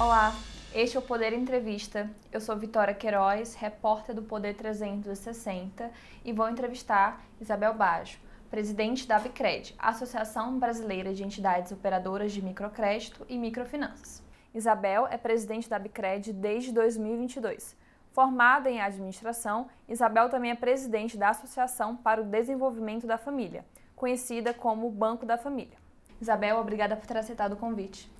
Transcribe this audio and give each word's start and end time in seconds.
Olá, 0.00 0.34
este 0.74 0.96
é 0.96 0.98
o 0.98 1.02
Poder 1.02 1.34
Entrevista. 1.34 2.08
Eu 2.32 2.40
sou 2.40 2.56
Vitória 2.56 2.94
Queiroz, 2.94 3.54
repórter 3.54 4.14
do 4.14 4.22
Poder 4.22 4.54
360 4.54 5.90
e 6.24 6.32
vou 6.32 6.48
entrevistar 6.48 7.22
Isabel 7.38 7.74
Bajo, 7.74 8.18
presidente 8.50 9.06
da 9.06 9.16
Abicred, 9.16 9.74
Associação 9.78 10.58
Brasileira 10.58 11.12
de 11.12 11.22
Entidades 11.22 11.70
Operadoras 11.70 12.32
de 12.32 12.40
Microcrédito 12.40 13.26
e 13.28 13.36
Microfinanças. 13.36 14.22
Isabel 14.54 15.06
é 15.06 15.18
presidente 15.18 15.68
da 15.68 15.76
Abicred 15.76 16.32
desde 16.32 16.72
2022. 16.72 17.76
Formada 18.10 18.70
em 18.70 18.80
administração, 18.80 19.68
Isabel 19.86 20.30
também 20.30 20.50
é 20.50 20.54
presidente 20.54 21.18
da 21.18 21.28
Associação 21.28 21.94
para 21.94 22.22
o 22.22 22.24
Desenvolvimento 22.24 23.06
da 23.06 23.18
Família, 23.18 23.66
conhecida 23.94 24.54
como 24.54 24.88
Banco 24.88 25.26
da 25.26 25.36
Família. 25.36 25.76
Isabel, 26.18 26.56
obrigada 26.56 26.96
por 26.96 27.06
ter 27.06 27.18
aceitado 27.18 27.52
o 27.52 27.56
convite. 27.58 28.10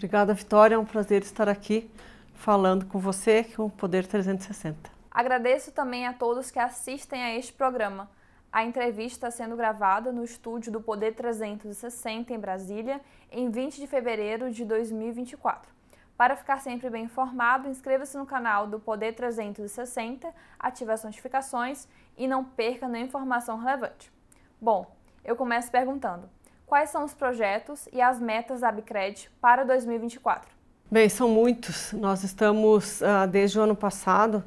Obrigada, 0.00 0.32
Vitória. 0.32 0.76
É 0.76 0.78
um 0.78 0.84
prazer 0.86 1.20
estar 1.20 1.46
aqui 1.46 1.90
falando 2.32 2.86
com 2.86 2.98
você, 2.98 3.44
com 3.44 3.66
o 3.66 3.70
Poder 3.70 4.06
360. 4.06 4.90
Agradeço 5.10 5.72
também 5.72 6.06
a 6.06 6.14
todos 6.14 6.50
que 6.50 6.58
assistem 6.58 7.22
a 7.22 7.36
este 7.36 7.52
programa. 7.52 8.10
A 8.50 8.64
entrevista 8.64 9.28
está 9.28 9.30
sendo 9.30 9.54
gravada 9.58 10.10
no 10.10 10.24
estúdio 10.24 10.72
do 10.72 10.80
Poder 10.80 11.14
360 11.14 12.32
em 12.32 12.38
Brasília, 12.38 12.98
em 13.30 13.50
20 13.50 13.76
de 13.76 13.86
fevereiro 13.86 14.50
de 14.50 14.64
2024. 14.64 15.70
Para 16.16 16.34
ficar 16.34 16.62
sempre 16.62 16.88
bem 16.88 17.04
informado, 17.04 17.68
inscreva-se 17.68 18.16
no 18.16 18.24
canal 18.24 18.66
do 18.66 18.80
Poder 18.80 19.12
360, 19.12 20.32
ative 20.58 20.92
as 20.92 21.04
notificações 21.04 21.86
e 22.16 22.26
não 22.26 22.42
perca 22.42 22.88
nenhuma 22.88 23.06
informação 23.06 23.58
relevante. 23.58 24.10
Bom, 24.58 24.90
eu 25.22 25.36
começo 25.36 25.70
perguntando: 25.70 26.26
quais 26.70 26.90
são 26.90 27.04
os 27.04 27.12
projetos 27.12 27.88
e 27.92 28.00
as 28.00 28.20
metas 28.20 28.60
da 28.60 28.68
Abicred 28.68 29.28
para 29.40 29.64
2024? 29.64 30.48
Bem, 30.88 31.08
são 31.08 31.28
muitos. 31.28 31.92
Nós 31.92 32.22
estamos, 32.22 33.02
ah, 33.02 33.26
desde 33.26 33.58
o 33.58 33.62
ano 33.62 33.74
passado, 33.74 34.44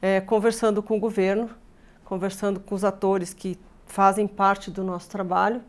é, 0.00 0.20
conversando 0.20 0.80
com 0.80 0.96
o 0.96 1.00
governo, 1.00 1.50
conversando 2.04 2.60
com 2.60 2.72
os 2.72 2.84
atores 2.84 3.34
que 3.34 3.58
fazem 3.84 4.28
parte 4.28 4.70
do 4.70 4.84
nosso 4.84 5.10
trabalho, 5.10 5.60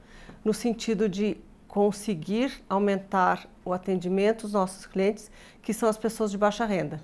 no 0.45 0.53
sentido 0.53 1.09
de 1.09 1.35
conseguir 1.67 2.63
aumentar 2.69 3.47
o 3.66 3.73
atendimento 3.73 4.44
dos 4.44 4.53
nossos 4.53 4.85
clientes, 4.85 5.31
que 5.63 5.73
são 5.73 5.89
as 5.89 5.97
pessoas 5.97 6.29
de 6.29 6.38
baixa 6.38 6.63
renda. 6.63 7.02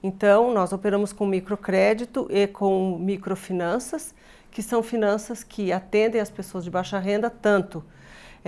Então, 0.00 0.54
nós 0.54 0.72
operamos 0.72 1.12
com 1.12 1.26
microcrédito 1.26 2.28
e 2.30 2.46
com 2.46 2.96
microfinanças, 2.96 4.14
que 4.52 4.62
são 4.62 4.84
finanças 4.84 5.42
que 5.42 5.72
atendem 5.72 6.20
as 6.20 6.30
pessoas 6.30 6.62
de 6.62 6.70
baixa 6.70 7.00
renda, 7.00 7.28
tanto 7.28 7.84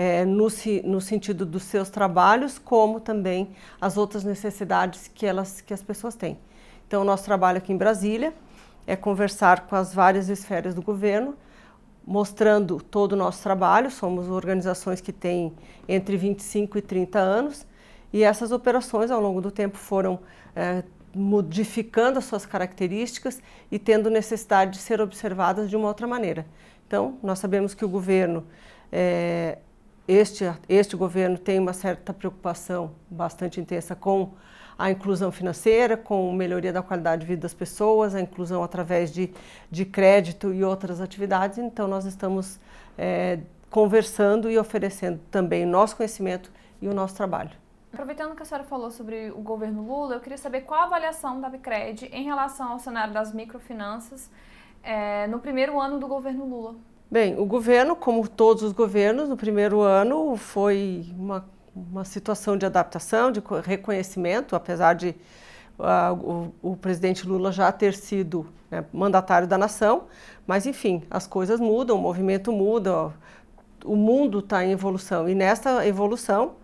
é, 0.00 0.24
no, 0.24 0.46
no, 0.84 1.00
sentido 1.00 1.44
dos 1.44 1.64
seus 1.64 1.90
trabalhos, 1.90 2.56
como 2.56 3.00
também 3.00 3.50
as 3.80 3.96
outras 3.96 4.22
necessidades 4.22 5.10
que, 5.12 5.26
elas, 5.26 5.60
que 5.60 5.74
as 5.74 5.82
pessoas 5.82 6.14
têm. 6.14 6.38
Então, 6.86 7.02
nosso 7.02 7.24
trabalho 7.24 7.58
aqui 7.58 7.72
em 7.72 7.76
Brasília 7.76 8.32
é 8.86 8.94
conversar 8.94 9.66
com 9.66 9.74
as 9.74 9.92
várias 9.92 10.28
esferas 10.28 10.72
do 10.72 10.82
governo, 10.82 11.34
mostrando 12.06 12.80
todo 12.80 13.14
o 13.14 13.16
nosso 13.16 13.42
trabalho. 13.42 13.90
Somos 13.90 14.28
organizações 14.28 15.00
que 15.00 15.12
têm 15.12 15.52
entre 15.88 16.16
25 16.16 16.78
e 16.78 16.80
30 16.80 17.18
anos, 17.18 17.66
e 18.12 18.22
essas 18.22 18.52
operações, 18.52 19.10
ao 19.10 19.20
longo 19.20 19.40
do 19.40 19.50
tempo, 19.50 19.76
foram 19.76 20.20
é, 20.54 20.84
modificando 21.12 22.20
as 22.20 22.24
suas 22.24 22.46
características 22.46 23.42
e 23.68 23.80
tendo 23.80 24.08
necessidade 24.08 24.74
de 24.74 24.78
ser 24.78 25.00
observadas 25.00 25.68
de 25.68 25.74
uma 25.74 25.88
outra 25.88 26.06
maneira. 26.06 26.46
Então, 26.86 27.18
nós 27.20 27.40
sabemos 27.40 27.74
que 27.74 27.84
o 27.84 27.88
governo 27.88 28.46
é, 28.92 29.58
este, 30.08 30.50
este 30.68 30.96
governo 30.96 31.36
tem 31.36 31.58
uma 31.58 31.74
certa 31.74 32.14
preocupação 32.14 32.92
bastante 33.10 33.60
intensa 33.60 33.94
com 33.94 34.32
a 34.78 34.90
inclusão 34.90 35.30
financeira, 35.30 35.96
com 35.96 36.32
melhoria 36.32 36.72
da 36.72 36.82
qualidade 36.82 37.22
de 37.22 37.26
vida 37.26 37.42
das 37.42 37.52
pessoas, 37.52 38.14
a 38.14 38.20
inclusão 38.20 38.62
através 38.62 39.12
de, 39.12 39.30
de 39.70 39.84
crédito 39.84 40.54
e 40.54 40.64
outras 40.64 41.00
atividades. 41.00 41.58
Então, 41.58 41.86
nós 41.86 42.06
estamos 42.06 42.58
é, 42.96 43.40
conversando 43.68 44.50
e 44.50 44.56
oferecendo 44.56 45.20
também 45.30 45.64
o 45.64 45.68
nosso 45.68 45.96
conhecimento 45.96 46.50
e 46.80 46.88
o 46.88 46.94
nosso 46.94 47.14
trabalho. 47.14 47.50
Aproveitando 47.92 48.34
que 48.34 48.42
a 48.42 48.46
senhora 48.46 48.64
falou 48.64 48.90
sobre 48.90 49.30
o 49.30 49.40
governo 49.40 49.82
Lula, 49.82 50.14
eu 50.14 50.20
queria 50.20 50.38
saber 50.38 50.62
qual 50.62 50.80
a 50.80 50.84
avaliação 50.84 51.40
da 51.40 51.48
Bicred 51.50 52.06
em 52.12 52.24
relação 52.24 52.72
ao 52.72 52.78
cenário 52.78 53.12
das 53.12 53.32
microfinanças 53.32 54.30
é, 54.82 55.26
no 55.26 55.38
primeiro 55.38 55.78
ano 55.80 55.98
do 55.98 56.06
governo 56.06 56.46
Lula. 56.46 56.76
Bem, 57.10 57.40
o 57.40 57.46
governo, 57.46 57.96
como 57.96 58.28
todos 58.28 58.62
os 58.62 58.72
governos, 58.72 59.30
no 59.30 59.36
primeiro 59.36 59.80
ano 59.80 60.36
foi 60.36 61.06
uma, 61.16 61.42
uma 61.74 62.04
situação 62.04 62.54
de 62.54 62.66
adaptação, 62.66 63.32
de 63.32 63.42
reconhecimento, 63.64 64.54
apesar 64.54 64.92
de 64.92 65.16
uh, 65.78 66.52
o, 66.62 66.72
o, 66.72 66.76
presidente 66.76 67.26
Lula 67.26 67.50
já 67.50 67.72
ter 67.72 67.94
sido 67.94 68.46
né, 68.70 68.84
mandatário 68.92 69.48
da 69.48 69.56
nação, 69.56 70.02
mas 70.46 70.66
enfim, 70.66 71.02
as 71.10 71.26
coisas 71.26 71.58
mudam, 71.58 71.96
o 71.96 71.98
movimento 71.98 72.52
muda, 72.52 73.10
o 73.82 73.96
mundo 73.96 74.40
está 74.40 74.62
em 74.62 74.72
evolução. 74.72 75.26
E 75.26 75.34
nessa 75.34 75.86
evolução 75.86 76.56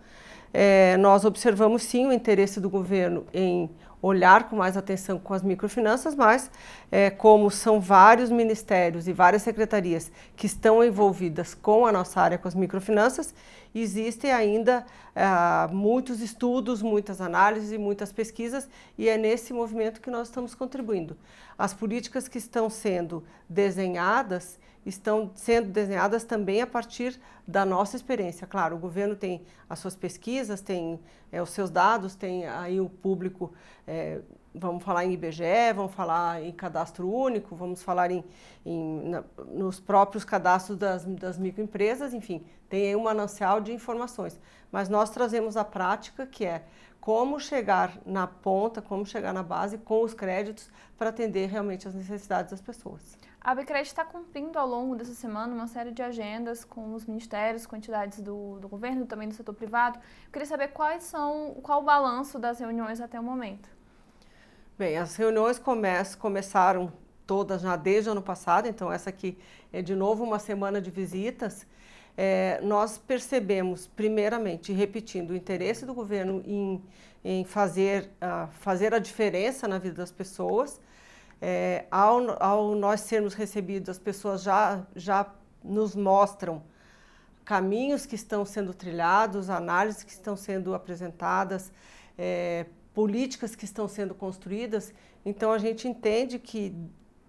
é, 0.53 0.99
nós 0.99 1.25
observamos 1.25 1.84
sim 1.84 2.06
o 2.06 2.12
interesse 2.12 2.61
do 2.61 2.69
governo 2.69 3.25
em 3.32 3.71
olhar 4.06 4.50
com 4.50 4.56
mais 4.56 4.76
atenção 4.76 5.19
com 5.19 5.32
as 5.32 5.42
microfinanças, 5.42 6.15
mas 6.15 6.50
é, 6.92 7.09
como 7.09 7.50
são 7.50 7.81
vários 7.81 8.31
ministérios 8.31 9.09
e 9.09 9.15
várias 9.15 9.42
secretarias 9.42 10.12
que 10.37 10.44
estão 10.47 10.84
envolvidas 10.84 11.54
com 11.54 11.87
a 11.87 11.92
nossa 11.92 12.20
área, 12.20 12.37
com 12.37 12.47
as 12.47 12.54
microfinanças, 12.54 13.34
existem 13.81 14.33
ainda 14.33 14.87
é, 15.15 15.73
muitos 15.73 16.21
estudos, 16.21 16.83
muitas 16.83 17.21
análises 17.21 17.73
e 17.73 17.79
muitas 17.79 18.12
pesquisas, 18.12 18.69
e 18.97 19.09
é 19.09 19.17
nesse 19.17 19.53
movimento 19.53 20.01
que 20.01 20.11
nós 20.11 20.29
estamos 20.29 20.55
contribuindo. 20.55 21.17
As 21.59 21.75
políticas 21.75 22.29
que 22.29 22.39
estão 22.39 22.69
sendo 22.71 23.25
desenhadas 23.49 24.59
estão 24.87 25.31
sendo 25.35 25.71
desenhadas 25.71 26.25
também 26.25 26.61
a 26.61 26.67
partir 26.67 27.19
da 27.47 27.65
nossa 27.65 27.97
experiência. 27.97 28.47
Claro, 28.47 28.77
o 28.77 28.79
governo 28.79 29.17
tem 29.17 29.43
as 29.69 29.79
suas 29.79 29.97
pesquisas, 29.97 30.61
tem 30.61 31.01
é, 31.33 31.41
os 31.41 31.51
seus 31.51 31.71
dados, 31.71 32.15
tem 32.15 32.47
aí 32.47 32.81
o 32.81 32.89
público, 32.89 33.53
é, 33.87 34.21
vamos 34.54 34.84
falar 34.84 35.04
em 35.04 35.12
IBGE, 35.12 35.72
vamos 35.75 35.92
falar 35.92 36.42
em 36.42 36.53
cadastro 36.53 37.10
único, 37.10 37.56
vamos 37.56 37.82
falar 37.82 38.10
em, 38.10 38.25
em 38.65 39.09
na, 39.09 39.25
nos 39.48 39.81
próprios 39.81 40.25
cadastros 40.25 40.78
das, 40.78 41.04
das 41.04 41.38
microempresas, 41.38 42.15
enfim, 42.15 42.47
tem 42.69 42.88
aí 42.88 42.97
um 42.97 43.03
manancial 43.03 43.60
de 43.60 43.72
informações. 43.72 44.41
Mas 44.70 44.88
nós 44.88 45.10
trazemos 45.10 45.56
a 45.56 45.64
prática, 45.64 46.26
que 46.26 46.44
é 46.44 46.64
como 47.00 47.38
chegar 47.38 47.98
na 48.06 48.26
ponta, 48.26 48.81
como 48.81 49.04
chegar 49.04 49.32
na 49.34 49.43
base 49.43 49.76
com 49.76 50.03
os 50.03 50.14
créditos 50.14 50.70
para 50.97 51.10
atender 51.10 51.50
realmente 51.50 51.87
as 51.87 51.94
necessidades 51.94 52.50
das 52.50 52.62
pessoas. 52.62 53.19
A 53.44 53.50
Abicred 53.50 53.87
está 53.87 54.06
cumprindo 54.06 54.59
ao 54.59 54.66
longo 54.66 54.97
dessa 54.97 55.12
semana 55.12 55.54
uma 55.54 55.66
série 55.66 55.91
de 55.91 56.00
agendas 56.00 56.64
com 56.64 56.94
os 56.94 57.04
ministérios, 57.04 57.66
com 57.66 57.76
entidades 57.76 58.22
do, 58.22 58.59
do 58.59 58.66
governo, 58.66 59.04
também 59.04 59.28
do 59.28 59.34
setor 59.34 59.54
privado. 59.54 59.98
Eu 59.98 60.32
queria 60.32 60.47
saber 60.47 60.69
quais 60.69 61.03
são, 61.03 61.54
qual 61.62 61.82
o 61.82 61.84
balanço 61.84 62.38
das 62.38 62.59
reuniões 62.59 63.03
até 63.03 63.20
o 63.20 63.22
momento. 63.22 63.69
Bem, 64.77 64.97
as 64.99 65.17
reuniões 65.17 65.59
come 65.59 65.89
começaram 66.19 66.93
todas 67.27 67.62
já 67.62 67.77
desde 67.77 68.09
o 68.09 68.12
ano 68.12 68.23
passado, 68.23 68.67
então 68.67 68.93
essa 68.93 69.09
aqui 69.09 69.39
é 69.73 69.81
de 69.81 69.95
novo 69.95 70.25
uma 70.25 70.39
semana 70.39 70.81
de 70.81 70.91
visitas 70.91 71.67
é, 72.17 72.61
nós 72.62 72.97
percebemos, 72.97 73.87
primeiramente, 73.89 74.73
repetindo, 74.73 75.31
o 75.31 75.37
interesse 75.37 75.85
do 75.85 75.93
governo 75.93 76.43
em, 76.47 76.83
em 77.25 77.45
fazer, 77.45 78.11
uh, 78.23 78.49
fazer 78.61 78.95
a 78.95 78.99
diferença 78.99 79.67
na 79.67 79.79
vida 79.79 79.97
das 79.97 80.12
pessoas. 80.12 80.81
É, 81.43 81.87
ao, 81.91 82.43
ao 82.43 82.75
nós 82.75 83.01
sermos 83.01 83.35
recebidos, 83.35 83.89
as 83.89 83.99
pessoas 83.99 84.43
já, 84.43 84.87
já 84.95 85.27
nos 85.62 85.97
mostram 85.97 86.62
caminhos 87.45 88.06
que 88.06 88.15
estão 88.15 88.45
sendo 88.45 88.73
trilhados, 88.73 89.50
análises 89.50 90.05
que 90.05 90.12
estão 90.12 90.37
sendo 90.37 90.75
apresentadas, 90.75 91.73
é, 92.17 92.67
políticas 92.94 93.56
que 93.56 93.64
estão 93.64 93.88
sendo 93.88 94.14
construídas. 94.14 94.94
Então, 95.26 95.52
a 95.52 95.58
gente 95.58 95.88
entende 95.88 96.38
que, 96.38 96.75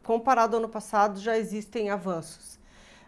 comparado 0.04 0.56
ao 0.56 0.64
ano 0.64 0.70
passado, 0.70 1.20
já 1.20 1.38
existem 1.38 1.90
avanços. 1.90 2.60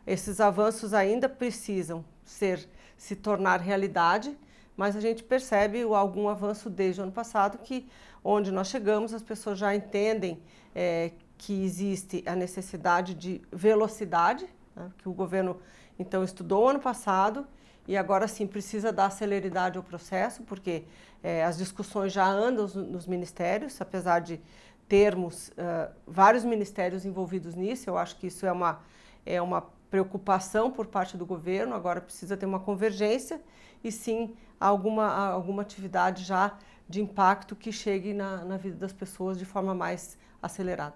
Esses 0.05 0.41
avanços 0.41 0.93
ainda 0.93 1.29
precisam 1.29 2.03
ser 2.25 2.67
se 2.97 3.15
tornar 3.15 3.61
realidade, 3.61 4.35
mas 4.75 4.95
a 4.95 4.99
gente 4.99 5.23
percebe 5.23 5.81
algum 5.83 6.27
avanço 6.27 6.69
desde 6.69 6.99
o 6.99 7.03
ano 7.03 7.11
passado 7.11 7.57
que 7.59 7.87
onde 8.23 8.51
nós 8.51 8.67
chegamos 8.67 9.13
as 9.13 9.21
pessoas 9.21 9.59
já 9.59 9.75
entendem 9.75 10.41
é, 10.73 11.11
que 11.37 11.63
existe 11.63 12.23
a 12.25 12.35
necessidade 12.35 13.13
de 13.13 13.41
velocidade, 13.51 14.47
né, 14.75 14.91
que 14.97 15.07
o 15.07 15.13
governo 15.13 15.59
então 15.99 16.23
estudou 16.23 16.69
ano 16.69 16.79
passado 16.79 17.47
e 17.87 17.95
agora 17.95 18.27
sim 18.27 18.45
precisa 18.45 18.91
dar 18.91 19.09
celeridade 19.09 19.77
ao 19.77 19.83
processo, 19.83 20.43
porque 20.43 20.83
é, 21.23 21.43
as 21.43 21.57
discussões 21.57 22.11
já 22.11 22.27
andam 22.27 22.67
nos 22.67 23.07
ministérios, 23.07 23.79
apesar 23.79 24.19
de 24.19 24.41
termos 24.87 25.49
uh, 25.49 25.93
vários 26.05 26.43
ministérios 26.45 27.05
envolvidos 27.05 27.55
nisso, 27.55 27.89
eu 27.89 27.97
acho 27.97 28.15
que 28.17 28.27
isso 28.27 28.45
é 28.45 28.51
uma, 28.51 28.79
é 29.25 29.41
uma 29.41 29.61
preocupação 29.89 30.71
por 30.71 30.87
parte 30.87 31.17
do 31.17 31.25
governo, 31.25 31.75
agora 31.75 31.99
precisa 31.99 32.37
ter 32.37 32.45
uma 32.45 32.59
convergência 32.59 33.41
e 33.83 33.91
sim 33.91 34.35
alguma, 34.59 35.29
alguma 35.29 35.61
atividade 35.61 36.23
já 36.23 36.57
de 36.87 37.01
impacto 37.01 37.55
que 37.55 37.71
chegue 37.71 38.13
na, 38.13 38.45
na 38.45 38.57
vida 38.57 38.77
das 38.77 38.93
pessoas 38.93 39.37
de 39.37 39.45
forma 39.45 39.75
mais 39.75 40.17
acelerada. 40.41 40.95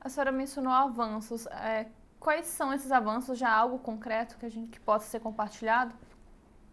A 0.00 0.08
senhora 0.08 0.32
mencionou 0.32 0.72
avanços. 0.72 1.46
É, 1.46 1.86
quais 2.18 2.46
são 2.46 2.72
esses 2.72 2.90
avanços? 2.90 3.38
Já 3.38 3.52
algo 3.52 3.78
concreto 3.78 4.36
que 4.38 4.46
a 4.46 4.48
gente 4.48 4.70
que 4.70 4.80
possa 4.80 5.06
ser 5.06 5.20
compartilhado? 5.20 5.94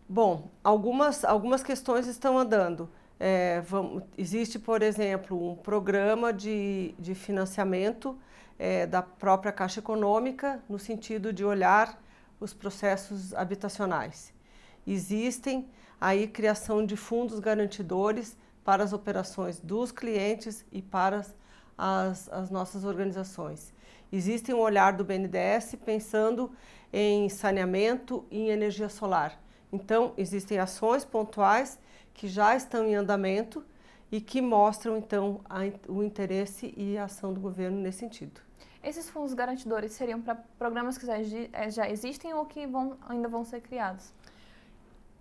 Bom, 0.07 0.52
algumas, 0.63 1.25
algumas 1.25 1.63
questões 1.63 2.06
estão 2.06 2.38
andando. 2.38 2.88
É, 3.19 3.62
vamos, 3.62 4.04
existe, 4.16 4.60
por 4.60 4.84
exemplo, 4.84 5.52
um 5.52 5.56
programa 5.56 6.31
de, 6.31 6.94
de 7.00 7.16
financiamento 7.16 8.16
é, 8.60 8.86
da 8.86 9.02
própria 9.02 9.52
Caixa 9.52 9.80
Econômica 9.80 10.63
no 10.69 10.78
sentido 10.78 11.34
de 11.34 11.44
olhar 11.44 12.00
os 12.40 12.54
processos 12.54 13.34
habitacionais. 13.34 14.31
Existem 14.86 15.68
aí 16.00 16.28
criação 16.28 16.86
de 16.86 16.96
fundos 16.96 17.40
garantidores 17.40 18.38
para 18.63 18.84
as 18.84 18.94
operações 18.94 19.60
dos 19.60 19.92
clientes 19.92 20.63
e 20.72 20.84
para 20.84 21.25
as, 21.75 22.30
as 22.30 22.51
nossas 22.51 22.84
organizações. 22.84 23.74
Existe 24.12 24.54
um 24.54 24.60
olhar 24.60 24.94
do 24.94 25.04
BNDES 25.04 25.75
pensando 25.84 26.51
em 26.94 27.28
saneamento 27.28 28.24
e 28.30 28.42
em 28.42 28.50
energia 28.50 28.88
solar. 28.88 29.44
Então, 29.72 30.14
existem 30.18 30.60
ações 30.60 31.04
pontuais 31.04 31.80
que 32.14 32.28
já 32.28 32.56
estão 32.56 32.86
em 32.86 32.96
andamento 32.96 33.64
e 34.12 34.22
que 34.22 34.42
mostram 34.42 34.98
então 34.98 35.42
a, 35.50 35.60
o 35.88 36.04
interesse 36.04 36.74
e 36.78 36.98
a 36.98 37.06
ação 37.06 37.34
do 37.34 37.40
governo 37.40 37.80
nesse 37.80 38.00
sentido. 38.00 38.42
Esses 38.84 39.10
fundos 39.10 39.34
garantidores 39.34 39.94
seriam 39.94 40.22
para 40.22 40.36
programas 40.36 40.98
que 40.98 41.06
já, 41.06 41.18
eh, 41.20 41.72
já, 41.72 41.90
existem 41.90 42.34
ou 42.34 42.46
que 42.46 42.68
vão, 42.68 42.98
ainda 43.10 43.28
vão 43.28 43.44
ser 43.44 43.60
criados? 43.62 44.14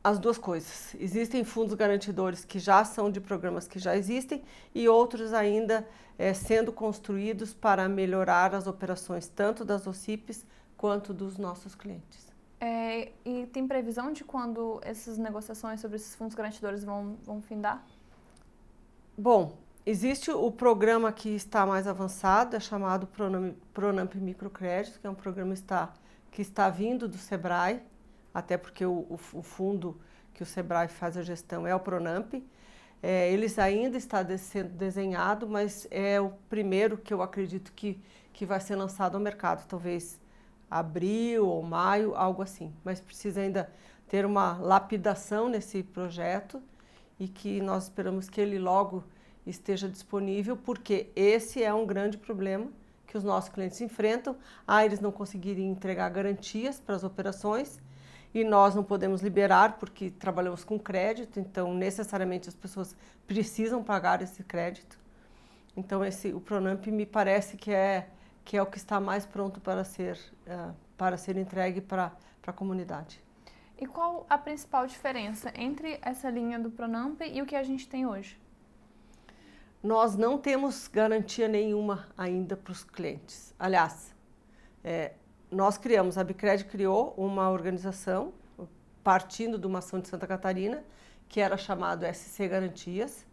As 0.02 0.18
duas 0.18 0.36
coisas. 0.36 0.94
Existem 1.00 1.42
fundos 1.44 1.74
garantidores 1.74 2.44
que 2.44 2.58
já 2.58 2.84
são 2.84 3.10
de 3.10 3.22
programas 3.22 3.66
que 3.66 3.78
já 3.78 3.96
existem 3.96 4.44
e 4.74 4.86
outros 4.86 5.32
ainda 5.32 5.88
é, 6.18 6.34
sendo 6.34 6.70
construídos 6.72 7.54
para 7.54 7.88
melhorar 7.88 8.54
as 8.54 8.66
operações 8.66 9.28
tanto 9.28 9.64
das 9.64 9.86
OCIPs 9.86 10.44
quanto 10.76 11.14
dos 11.14 11.38
nossos 11.38 11.74
clientes. 11.74 12.23
É, 12.66 13.12
e 13.26 13.46
tem 13.48 13.68
previsão 13.68 14.10
de 14.10 14.24
quando 14.24 14.80
essas 14.82 15.18
negociações 15.18 15.80
sobre 15.80 15.96
esses 15.96 16.14
fundos 16.14 16.34
garantidores 16.34 16.82
vão, 16.82 17.18
vão 17.22 17.42
findar? 17.42 17.84
Bom, 19.18 19.58
existe 19.84 20.30
o 20.30 20.50
programa 20.50 21.12
que 21.12 21.28
está 21.28 21.66
mais 21.66 21.86
avançado, 21.86 22.56
é 22.56 22.60
chamado 22.60 23.06
Pronamp, 23.06 23.54
Pronamp 23.74 24.14
Microcrédito, 24.14 24.98
que 24.98 25.06
é 25.06 25.10
um 25.10 25.14
programa 25.14 25.52
está, 25.52 25.92
que 26.30 26.40
está 26.40 26.70
vindo 26.70 27.06
do 27.06 27.18
SEBRAE, 27.18 27.82
até 28.32 28.56
porque 28.56 28.86
o, 28.86 29.00
o, 29.10 29.20
o 29.34 29.42
fundo 29.42 30.00
que 30.32 30.42
o 30.42 30.46
SEBRAE 30.46 30.88
faz 30.88 31.18
a 31.18 31.22
gestão 31.22 31.66
é 31.66 31.74
o 31.74 31.80
Pronamp. 31.80 32.32
É, 33.02 33.30
eles 33.30 33.58
ainda 33.58 33.98
está 33.98 34.26
sendo 34.38 34.70
desenhado, 34.70 35.46
mas 35.46 35.86
é 35.90 36.18
o 36.18 36.30
primeiro 36.48 36.96
que 36.96 37.12
eu 37.12 37.20
acredito 37.20 37.74
que, 37.74 38.00
que 38.32 38.46
vai 38.46 38.58
ser 38.58 38.74
lançado 38.74 39.16
ao 39.16 39.20
mercado, 39.20 39.66
talvez 39.68 40.18
abril 40.70 41.46
ou 41.46 41.62
maio, 41.62 42.14
algo 42.14 42.42
assim. 42.42 42.72
Mas 42.84 43.00
precisa 43.00 43.40
ainda 43.40 43.70
ter 44.08 44.24
uma 44.24 44.58
lapidação 44.58 45.48
nesse 45.48 45.82
projeto 45.82 46.62
e 47.18 47.28
que 47.28 47.60
nós 47.60 47.84
esperamos 47.84 48.28
que 48.28 48.40
ele 48.40 48.58
logo 48.58 49.04
esteja 49.46 49.88
disponível, 49.88 50.56
porque 50.56 51.08
esse 51.14 51.62
é 51.62 51.72
um 51.72 51.86
grande 51.86 52.16
problema 52.16 52.66
que 53.06 53.16
os 53.16 53.24
nossos 53.24 53.50
clientes 53.50 53.80
enfrentam. 53.80 54.36
Ah, 54.66 54.84
eles 54.84 55.00
não 55.00 55.12
conseguirem 55.12 55.68
entregar 55.68 56.08
garantias 56.08 56.80
para 56.80 56.96
as 56.96 57.04
operações 57.04 57.78
e 58.34 58.42
nós 58.42 58.74
não 58.74 58.82
podemos 58.82 59.22
liberar 59.22 59.78
porque 59.78 60.10
trabalhamos 60.10 60.64
com 60.64 60.78
crédito, 60.78 61.38
então 61.38 61.72
necessariamente 61.72 62.48
as 62.48 62.56
pessoas 62.56 62.96
precisam 63.26 63.84
pagar 63.84 64.20
esse 64.20 64.42
crédito. 64.42 64.98
Então 65.76 66.04
esse 66.04 66.32
o 66.32 66.40
Pronamp 66.40 66.86
me 66.88 67.06
parece 67.06 67.56
que 67.56 67.70
é 67.70 68.08
que 68.44 68.56
é 68.56 68.62
o 68.62 68.66
que 68.66 68.76
está 68.76 69.00
mais 69.00 69.24
pronto 69.24 69.60
para 69.60 69.84
ser, 69.84 70.18
uh, 70.46 70.74
para 70.96 71.16
ser 71.16 71.36
entregue 71.36 71.80
para 71.80 72.12
a 72.46 72.52
comunidade. 72.52 73.22
E 73.78 73.86
qual 73.86 74.26
a 74.28 74.38
principal 74.38 74.86
diferença 74.86 75.52
entre 75.54 75.98
essa 76.02 76.30
linha 76.30 76.58
do 76.58 76.70
Pronamp 76.70 77.20
e 77.22 77.42
o 77.42 77.46
que 77.46 77.56
a 77.56 77.62
gente 77.62 77.88
tem 77.88 78.06
hoje? 78.06 78.38
Nós 79.82 80.16
não 80.16 80.38
temos 80.38 80.88
garantia 80.88 81.48
nenhuma 81.48 82.06
ainda 82.16 82.56
para 82.56 82.72
os 82.72 82.84
clientes. 82.84 83.54
Aliás, 83.58 84.14
é, 84.82 85.12
nós 85.50 85.76
criamos, 85.76 86.16
a 86.16 86.24
Bicred 86.24 86.64
criou 86.64 87.14
uma 87.16 87.50
organização 87.50 88.32
partindo 89.02 89.58
de 89.58 89.66
uma 89.66 89.80
ação 89.80 90.00
de 90.00 90.08
Santa 90.08 90.26
Catarina, 90.26 90.82
que 91.28 91.40
era 91.40 91.56
chamado 91.58 92.06
SC 92.06 92.48
Garantias, 92.48 93.26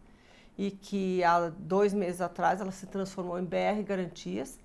e 0.58 0.70
que 0.70 1.24
há 1.24 1.48
dois 1.48 1.94
meses 1.94 2.20
atrás 2.20 2.60
ela 2.60 2.70
se 2.70 2.86
transformou 2.86 3.38
em 3.38 3.44
BR 3.44 3.82
Garantias, 3.82 4.60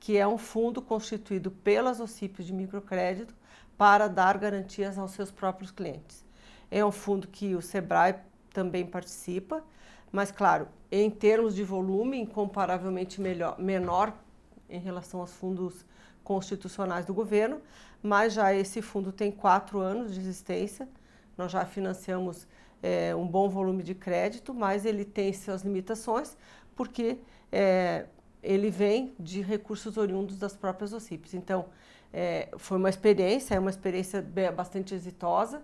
que 0.00 0.16
é 0.16 0.26
um 0.26 0.38
fundo 0.38 0.80
constituído 0.80 1.50
pelas 1.50 2.00
OCIPs 2.00 2.46
de 2.46 2.52
microcrédito 2.52 3.34
para 3.76 4.08
dar 4.08 4.38
garantias 4.38 4.98
aos 4.98 5.12
seus 5.12 5.30
próprios 5.30 5.70
clientes. 5.70 6.24
É 6.70 6.84
um 6.84 6.92
fundo 6.92 7.28
que 7.28 7.54
o 7.54 7.62
Sebrae 7.62 8.16
também 8.52 8.84
participa, 8.84 9.64
mas 10.10 10.30
claro, 10.30 10.68
em 10.90 11.10
termos 11.10 11.54
de 11.54 11.62
volume, 11.62 12.18
incomparavelmente 12.18 13.20
melhor, 13.20 13.58
menor 13.58 14.12
em 14.68 14.80
relação 14.80 15.20
aos 15.20 15.32
fundos 15.32 15.86
constitucionais 16.24 17.06
do 17.06 17.14
governo, 17.14 17.60
mas 18.02 18.34
já 18.34 18.52
esse 18.52 18.82
fundo 18.82 19.12
tem 19.12 19.30
quatro 19.30 19.78
anos 19.78 20.12
de 20.12 20.20
existência. 20.20 20.88
Nós 21.36 21.52
já 21.52 21.64
financiamos 21.64 22.46
é, 22.82 23.14
um 23.14 23.26
bom 23.26 23.48
volume 23.48 23.82
de 23.82 23.94
crédito, 23.94 24.52
mas 24.52 24.84
ele 24.84 25.04
tem 25.04 25.32
suas 25.32 25.62
limitações, 25.62 26.36
porque 26.76 27.18
é, 27.50 28.06
ele 28.42 28.70
vem 28.70 29.14
de 29.18 29.40
recursos 29.40 29.96
oriundos 29.96 30.38
das 30.38 30.56
próprias 30.56 30.92
OCIPs. 30.92 31.34
Então, 31.34 31.66
é, 32.12 32.48
foi 32.56 32.78
uma 32.78 32.88
experiência, 32.88 33.54
é 33.54 33.58
uma 33.58 33.70
experiência 33.70 34.22
bastante 34.54 34.94
exitosa, 34.94 35.62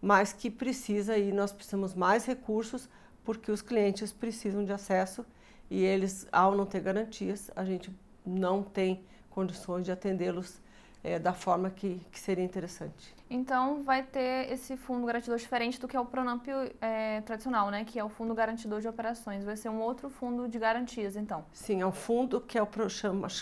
mas 0.00 0.32
que 0.32 0.50
precisa 0.50 1.18
e 1.18 1.32
nós 1.32 1.52
precisamos 1.52 1.94
mais 1.94 2.24
recursos 2.24 2.88
porque 3.24 3.50
os 3.50 3.60
clientes 3.60 4.12
precisam 4.12 4.64
de 4.64 4.72
acesso 4.72 5.24
e 5.70 5.82
eles, 5.82 6.28
ao 6.30 6.54
não 6.54 6.64
ter 6.64 6.80
garantias, 6.80 7.50
a 7.56 7.64
gente 7.64 7.90
não 8.24 8.62
tem 8.62 9.02
condições 9.30 9.84
de 9.84 9.92
atendê-los 9.92 10.60
é, 11.06 11.20
da 11.20 11.32
forma 11.32 11.70
que, 11.70 12.00
que, 12.10 12.18
seria 12.18 12.44
interessante. 12.44 13.14
Então, 13.30 13.82
vai 13.84 14.02
ter 14.02 14.52
esse 14.52 14.76
fundo 14.76 15.06
garantidor 15.06 15.38
diferente 15.38 15.80
do 15.80 15.86
que 15.86 15.96
é 15.96 16.00
o 16.00 16.04
Pronamp 16.04 16.44
é, 16.80 17.20
tradicional, 17.20 17.70
né? 17.70 17.84
Que 17.84 17.96
é 17.96 18.04
o 18.04 18.08
fundo 18.08 18.34
garantidor 18.34 18.80
de 18.80 18.88
operações. 18.88 19.44
Vai 19.44 19.56
ser 19.56 19.68
um 19.68 19.80
outro 19.80 20.10
fundo 20.10 20.48
de 20.48 20.58
garantias, 20.58 21.14
então? 21.14 21.44
Sim, 21.52 21.80
é 21.80 21.86
um 21.86 21.92
fundo 21.92 22.40
que, 22.40 22.58
é 22.58 22.62
o, 22.62 22.68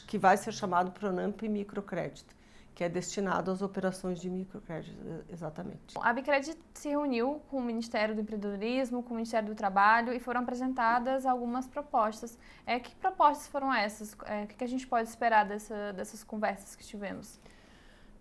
que 0.07 0.19
vai 0.19 0.37
ser 0.37 0.53
chamado 0.53 0.91
Pronamp 0.93 1.41
Microcrédito 1.43 2.35
que 2.75 2.83
é 2.83 2.89
destinado 2.89 3.53
às 3.53 3.63
operações 3.63 4.21
de 4.21 4.29
microcrédito, 4.29 4.99
exatamente. 5.31 5.95
A 6.01 6.13
Bicred 6.13 6.59
se 6.75 6.89
reuniu 6.89 7.41
com 7.49 7.59
o 7.59 7.63
Ministério 7.63 8.17
do 8.17 8.21
Empreendedorismo, 8.21 9.03
com 9.03 9.11
o 9.11 9.17
Ministério 9.17 9.49
do 9.49 9.55
Trabalho 9.55 10.13
e 10.13 10.19
foram 10.19 10.41
apresentadas 10.41 11.25
algumas 11.25 11.69
propostas. 11.69 12.37
É, 12.67 12.81
que 12.81 12.93
propostas 12.97 13.47
foram 13.47 13.73
essas? 13.73 14.17
É, 14.27 14.43
o 14.43 14.47
que 14.49 14.65
a 14.65 14.67
gente 14.67 14.87
pode 14.89 15.09
esperar 15.09 15.45
dessa, 15.45 15.93
dessas 15.93 16.25
conversas 16.25 16.75
que 16.75 16.85
tivemos? 16.85 17.39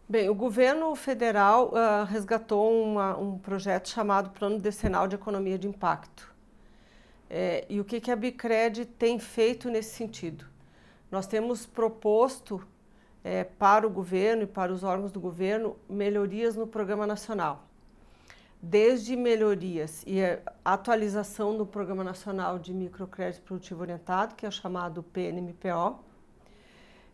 Bem, 0.08 0.30
o 0.30 0.36
governo 0.36 0.94
federal 0.96 1.70
uh, 1.70 2.04
resgatou 2.04 2.84
uma, 2.84 3.18
um 3.18 3.38
projeto 3.38 3.88
chamado 3.88 4.32
Plano 4.32 4.60
Decenal 4.60 5.08
de 5.08 5.16
Economia 5.16 5.58
de 5.58 5.66
Impacto. 5.66 6.30
É, 7.30 7.66
e 7.70 7.80
o 7.80 7.86
que, 7.86 8.02
que 8.02 8.12
a 8.12 8.16
Bicred 8.16 8.86
tem 8.86 9.18
feito 9.18 9.70
nesse 9.70 9.96
sentido? 9.96 10.46
Nós 11.10 11.26
temos 11.26 11.66
proposto 11.66 12.62
é, 13.24 13.46
para 13.46 13.88
o 13.88 13.90
governo 13.90 14.44
e 14.44 14.46
para 14.46 14.74
os 14.74 14.84
órgãos 14.84 15.12
do 15.12 15.22
governo 15.22 15.78
melhorias 15.90 16.58
no 16.58 16.68
Programa 16.68 17.08
Nacional. 17.08 17.64
Desde 18.62 19.16
melhorias 19.16 20.04
e 20.06 20.20
atualização 20.66 21.58
do 21.58 21.66
Programa 21.66 22.04
Nacional 22.04 22.60
de 22.60 22.74
Microcrédito 22.74 23.44
Produtivo 23.44 23.82
Orientado, 23.82 24.36
que 24.36 24.46
é 24.46 24.50
o 24.50 24.52
chamado 24.52 25.02
PNMPO. 25.02 26.04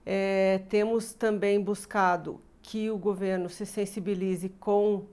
É, 0.03 0.63
temos 0.69 1.13
também 1.13 1.61
buscado 1.61 2.41
que 2.61 2.89
o 2.89 2.97
governo 2.97 3.49
se 3.49 3.65
sensibilize 3.65 4.49
com 4.49 5.05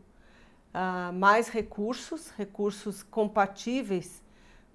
ah, 0.73 1.11
mais 1.15 1.49
recursos, 1.49 2.31
recursos 2.31 3.03
compatíveis 3.03 4.23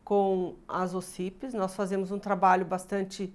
com 0.03 0.55
as 0.67 0.93
OCIPs. 0.93 1.53
Nós 1.53 1.75
fazemos 1.75 2.11
um 2.11 2.19
trabalho 2.19 2.65
bastante 2.65 3.33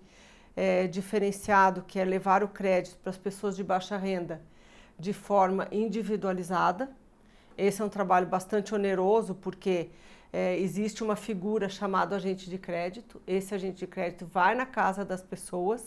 é, 0.56 0.86
diferenciado, 0.86 1.82
que 1.82 1.98
é 1.98 2.04
levar 2.04 2.42
o 2.42 2.48
crédito 2.48 2.96
para 2.98 3.10
as 3.10 3.18
pessoas 3.18 3.54
de 3.54 3.62
baixa 3.62 3.96
renda 3.96 4.42
de 4.98 5.12
forma 5.12 5.68
individualizada. 5.70 6.90
Esse 7.56 7.82
é 7.82 7.84
um 7.84 7.88
trabalho 7.88 8.26
bastante 8.26 8.74
oneroso, 8.74 9.34
porque 9.34 9.90
é, 10.32 10.58
existe 10.58 11.04
uma 11.04 11.16
figura 11.16 11.68
chamada 11.68 12.16
agente 12.16 12.50
de 12.50 12.58
crédito. 12.58 13.20
Esse 13.26 13.54
agente 13.54 13.78
de 13.78 13.86
crédito 13.86 14.26
vai 14.26 14.54
na 14.54 14.66
casa 14.66 15.04
das 15.04 15.22
pessoas, 15.22 15.84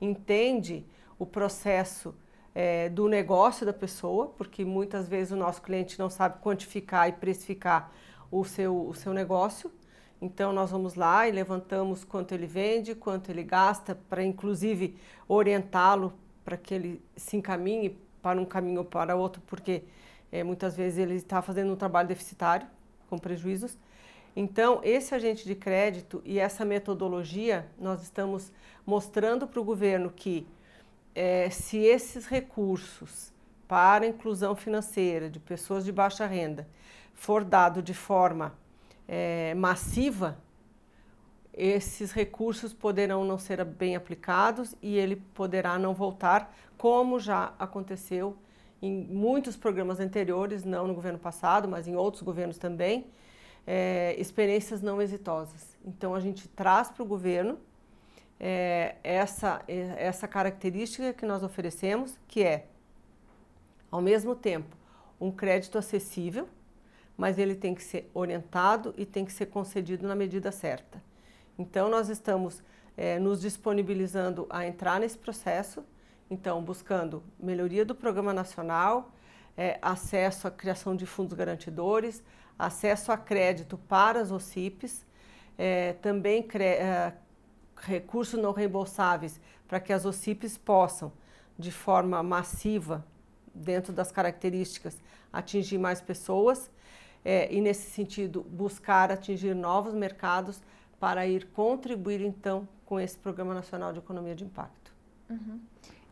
entende 0.00 0.84
o 1.18 1.24
processo 1.24 2.14
é, 2.54 2.88
do 2.88 3.08
negócio 3.08 3.64
da 3.64 3.72
pessoa, 3.72 4.28
porque 4.36 4.64
muitas 4.64 5.08
vezes 5.08 5.32
o 5.32 5.36
nosso 5.36 5.62
cliente 5.62 5.98
não 5.98 6.10
sabe 6.10 6.40
quantificar 6.40 7.08
e 7.08 7.12
precificar 7.12 7.90
o 8.30 8.44
seu, 8.44 8.88
o 8.88 8.94
seu 8.94 9.12
negócio. 9.12 9.70
Então 10.20 10.52
nós 10.52 10.70
vamos 10.70 10.94
lá 10.94 11.28
e 11.28 11.32
levantamos 11.32 12.04
quanto 12.04 12.32
ele 12.32 12.46
vende, 12.46 12.94
quanto 12.94 13.30
ele 13.30 13.42
gasta, 13.42 13.94
para 14.08 14.22
inclusive 14.22 14.96
orientá-lo 15.26 16.12
para 16.44 16.56
que 16.56 16.74
ele 16.74 17.02
se 17.16 17.36
encaminhe 17.36 17.98
para 18.20 18.40
um 18.40 18.44
caminho 18.44 18.80
ou 18.80 18.84
para 18.84 19.16
outro, 19.16 19.42
porque 19.46 19.82
é, 20.30 20.42
muitas 20.42 20.76
vezes 20.76 20.98
ele 20.98 21.14
está 21.14 21.42
fazendo 21.42 21.72
um 21.72 21.76
trabalho 21.76 22.08
deficitário, 22.08 22.66
com 23.08 23.18
prejuízos. 23.18 23.76
Então, 24.34 24.80
esse 24.82 25.14
agente 25.14 25.44
de 25.44 25.54
crédito 25.54 26.22
e 26.24 26.38
essa 26.38 26.64
metodologia, 26.64 27.66
nós 27.78 28.02
estamos 28.02 28.50
mostrando 28.86 29.46
para 29.46 29.60
o 29.60 29.64
governo 29.64 30.10
que 30.10 30.46
é, 31.14 31.50
se 31.50 31.78
esses 31.78 32.26
recursos 32.26 33.32
para 33.68 34.06
inclusão 34.06 34.54
financeira 34.54 35.30
de 35.30 35.38
pessoas 35.38 35.84
de 35.84 35.92
baixa 35.92 36.26
renda 36.26 36.68
for 37.14 37.44
dado 37.44 37.82
de 37.82 37.94
forma 37.94 38.54
é, 39.06 39.54
massiva, 39.54 40.38
esses 41.52 42.12
recursos 42.12 42.72
poderão 42.72 43.24
não 43.24 43.38
ser 43.38 43.62
bem 43.64 43.94
aplicados 43.94 44.74
e 44.80 44.96
ele 44.96 45.16
poderá 45.16 45.78
não 45.78 45.94
voltar, 45.94 46.54
como 46.78 47.20
já 47.20 47.52
aconteceu 47.58 48.36
em 48.80 49.04
muitos 49.04 49.56
programas 49.56 50.00
anteriores, 50.00 50.64
não 50.64 50.86
no 50.86 50.94
governo 50.94 51.18
passado, 51.18 51.68
mas 51.68 51.86
em 51.86 51.94
outros 51.94 52.22
governos 52.22 52.58
também, 52.58 53.06
é, 53.66 54.16
experiências 54.18 54.82
não 54.82 55.00
exitosas. 55.00 55.76
Então 55.84 56.14
a 56.14 56.20
gente 56.20 56.48
traz 56.48 56.90
para 56.90 57.02
o 57.02 57.06
governo 57.06 57.58
é, 58.44 58.96
essa, 59.04 59.62
essa 59.68 60.26
característica 60.26 61.12
que 61.12 61.24
nós 61.24 61.44
oferecemos, 61.44 62.18
que 62.26 62.42
é, 62.42 62.66
ao 63.88 64.02
mesmo 64.02 64.34
tempo, 64.34 64.76
um 65.20 65.30
crédito 65.30 65.78
acessível, 65.78 66.48
mas 67.16 67.38
ele 67.38 67.54
tem 67.54 67.72
que 67.72 67.84
ser 67.84 68.10
orientado 68.12 68.92
e 68.98 69.06
tem 69.06 69.24
que 69.24 69.32
ser 69.32 69.46
concedido 69.46 70.08
na 70.08 70.16
medida 70.16 70.50
certa. 70.50 71.00
Então, 71.56 71.88
nós 71.88 72.08
estamos 72.08 72.60
é, 72.96 73.20
nos 73.20 73.40
disponibilizando 73.40 74.46
a 74.50 74.66
entrar 74.66 74.98
nesse 74.98 75.16
processo, 75.16 75.84
então, 76.28 76.60
buscando 76.62 77.22
melhoria 77.38 77.84
do 77.84 77.94
Programa 77.94 78.32
Nacional, 78.34 79.12
é, 79.56 79.78
acesso 79.80 80.48
à 80.48 80.50
criação 80.50 80.96
de 80.96 81.06
fundos 81.06 81.34
garantidores, 81.34 82.24
acesso 82.58 83.12
a 83.12 83.16
crédito 83.16 83.78
para 83.78 84.20
as 84.20 84.32
OCIPs, 84.32 85.06
é, 85.56 85.92
também 85.94 86.44
é, 86.54 87.12
recursos 87.82 88.40
não 88.40 88.52
reembolsáveis 88.52 89.40
para 89.68 89.80
que 89.80 89.92
as 89.92 90.04
OCIPs 90.04 90.56
possam, 90.56 91.12
de 91.58 91.70
forma 91.70 92.22
massiva, 92.22 93.04
dentro 93.54 93.92
das 93.92 94.10
características, 94.10 94.98
atingir 95.32 95.78
mais 95.78 96.00
pessoas 96.00 96.70
é, 97.24 97.52
e, 97.52 97.60
nesse 97.60 97.90
sentido, 97.90 98.42
buscar 98.42 99.10
atingir 99.10 99.54
novos 99.54 99.94
mercados 99.94 100.60
para 100.98 101.26
ir 101.26 101.46
contribuir, 101.48 102.20
então, 102.20 102.66
com 102.86 102.98
esse 102.98 103.18
Programa 103.18 103.54
Nacional 103.54 103.92
de 103.92 103.98
Economia 103.98 104.34
de 104.34 104.44
Impacto. 104.44 104.92
Uhum. 105.28 105.60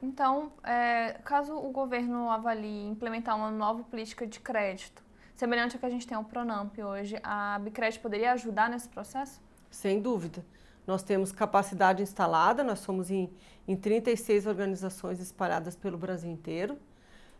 Então, 0.02 0.52
é, 0.64 1.12
caso 1.24 1.54
o 1.54 1.70
governo 1.70 2.30
avalie 2.30 2.88
implementar 2.88 3.36
uma 3.36 3.50
nova 3.50 3.82
política 3.84 4.26
de 4.26 4.40
crédito, 4.40 5.02
semelhante 5.34 5.76
ao 5.76 5.80
que 5.80 5.86
a 5.86 5.90
gente 5.90 6.06
tem 6.06 6.16
ao 6.16 6.24
Pronamp 6.24 6.76
hoje, 6.78 7.18
a 7.22 7.58
Bicred 7.58 7.98
poderia 7.98 8.32
ajudar 8.32 8.68
nesse 8.70 8.88
processo? 8.88 9.40
Sem 9.70 10.00
dúvida. 10.00 10.44
Nós 10.86 11.02
temos 11.02 11.32
capacidade 11.32 12.02
instalada, 12.02 12.64
nós 12.64 12.80
somos 12.80 13.10
em, 13.10 13.30
em 13.66 13.76
36 13.76 14.46
organizações 14.46 15.20
espalhadas 15.20 15.76
pelo 15.76 15.98
Brasil 15.98 16.30
inteiro, 16.30 16.76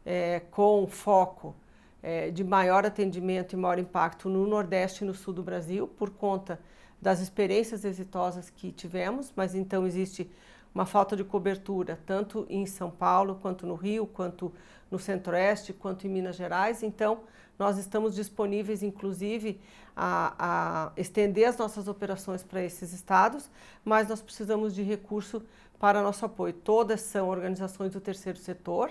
é, 0.05 0.41
com 0.51 0.87
foco 0.87 1.55
é, 2.03 2.31
de 2.31 2.45
maior 2.45 2.87
atendimento 2.87 3.53
e 3.53 3.57
maior 3.57 3.79
impacto 3.79 4.29
no 4.29 4.47
Nordeste 4.47 5.05
e 5.05 5.07
no 5.07 5.15
Sul 5.15 5.35
do 5.35 5.43
Brasil, 5.43 5.87
por 5.87 6.11
conta 6.11 6.61
das 7.01 7.21
experiências 7.21 7.85
exitosas 7.85 8.51
que 8.51 8.71
tivemos, 8.71 9.33
mas 9.35 9.55
então 9.55 9.87
existe 9.87 10.31
uma 10.75 10.87
falta 10.87 11.17
de 11.17 11.25
cobertura 11.25 11.99
tanto 12.07 12.47
em 12.49 12.67
São 12.67 12.91
Paulo, 12.91 13.39
quanto 13.41 13.67
no 13.67 13.75
Rio, 13.75 14.07
quanto 14.07 14.53
no 14.91 14.99
Centro-Oeste, 14.99 15.73
quanto 15.73 16.07
em 16.07 16.11
Minas 16.11 16.37
Gerais. 16.37 16.83
Então, 16.83 17.21
nós 17.59 17.77
estamos 17.77 18.15
disponíveis, 18.15 18.83
inclusive, 18.83 19.61
a, 19.95 20.35
a 20.39 20.93
estender 20.97 21.49
as 21.49 21.59
nossas 21.59 21.89
operações 21.89 22.43
para 22.43 22.63
esses 22.63 22.93
estados, 22.93 23.51
mas 23.85 24.09
nós 24.09 24.23
precisamos 24.23 24.75
de 24.75 24.83
recurso 24.83 25.43
para 25.79 26.03
nosso 26.03 26.25
apoio. 26.25 26.53
Todas 26.53 27.01
são 27.03 27.29
organizações 27.29 27.93
do 27.93 28.01
terceiro 28.01 28.39
setor, 28.39 28.91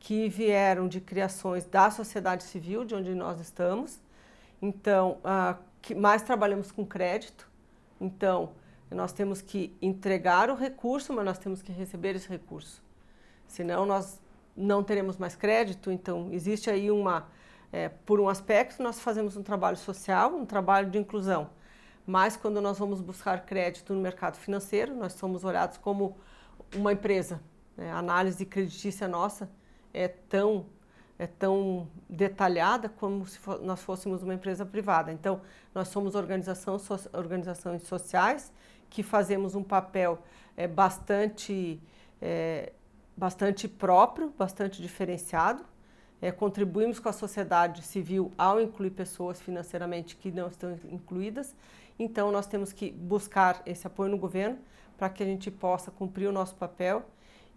que 0.00 0.28
vieram 0.28 0.88
de 0.88 1.00
criações 1.00 1.64
da 1.64 1.90
sociedade 1.90 2.44
civil, 2.44 2.84
de 2.84 2.94
onde 2.94 3.14
nós 3.14 3.40
estamos. 3.40 3.98
Então, 4.60 5.18
uh, 5.24 5.56
que 5.80 5.94
mais 5.94 6.22
trabalhamos 6.22 6.70
com 6.70 6.84
crédito. 6.84 7.48
Então, 8.00 8.50
nós 8.94 9.12
temos 9.12 9.42
que 9.42 9.76
entregar 9.82 10.50
o 10.50 10.54
recurso, 10.54 11.12
mas 11.12 11.24
nós 11.24 11.38
temos 11.38 11.62
que 11.62 11.72
receber 11.72 12.16
esse 12.16 12.28
recurso. 12.28 12.82
Senão, 13.46 13.84
nós 13.84 14.20
não 14.56 14.82
teremos 14.82 15.16
mais 15.16 15.34
crédito. 15.34 15.90
Então, 15.90 16.28
existe 16.32 16.70
aí 16.70 16.90
uma. 16.90 17.28
É, 17.72 17.88
por 17.88 18.20
um 18.20 18.28
aspecto, 18.28 18.82
nós 18.82 19.00
fazemos 19.00 19.36
um 19.36 19.42
trabalho 19.42 19.76
social, 19.76 20.34
um 20.34 20.46
trabalho 20.46 20.90
de 20.90 20.98
inclusão. 20.98 21.50
Mas, 22.06 22.36
quando 22.36 22.60
nós 22.60 22.78
vamos 22.78 23.00
buscar 23.00 23.44
crédito 23.44 23.92
no 23.92 24.00
mercado 24.00 24.36
financeiro, 24.36 24.94
nós 24.94 25.14
somos 25.14 25.44
olhados 25.44 25.76
como 25.78 26.16
uma 26.74 26.92
empresa. 26.92 27.40
Né? 27.76 27.90
A 27.90 27.98
análise 27.98 28.46
credícia 28.46 29.08
nossa 29.08 29.50
é 29.92 30.08
tão 30.08 30.66
é 31.16 31.26
tão 31.26 31.88
detalhada 32.08 32.88
como 32.88 33.24
se 33.26 33.38
nós 33.62 33.80
fôssemos 33.82 34.22
uma 34.22 34.34
empresa 34.34 34.66
privada. 34.66 35.12
Então, 35.12 35.40
nós 35.72 35.88
somos 35.88 36.14
organização, 36.14 36.76
organizações 37.12 37.82
sociais 37.84 38.52
que 38.94 39.02
fazemos 39.02 39.56
um 39.56 39.62
papel 39.62 40.20
é, 40.56 40.68
bastante, 40.68 41.80
é, 42.22 42.72
bastante 43.16 43.66
próprio, 43.66 44.32
bastante 44.38 44.80
diferenciado. 44.80 45.64
É, 46.22 46.30
contribuímos 46.30 47.00
com 47.00 47.08
a 47.08 47.12
sociedade 47.12 47.82
civil 47.82 48.30
ao 48.38 48.60
incluir 48.60 48.90
pessoas 48.90 49.40
financeiramente 49.40 50.14
que 50.14 50.30
não 50.30 50.46
estão 50.46 50.78
incluídas. 50.92 51.56
Então, 51.98 52.30
nós 52.30 52.46
temos 52.46 52.72
que 52.72 52.92
buscar 52.92 53.62
esse 53.66 53.84
apoio 53.84 54.12
no 54.12 54.16
governo 54.16 54.58
para 54.96 55.08
que 55.08 55.24
a 55.24 55.26
gente 55.26 55.50
possa 55.50 55.90
cumprir 55.90 56.28
o 56.28 56.32
nosso 56.32 56.54
papel 56.54 57.04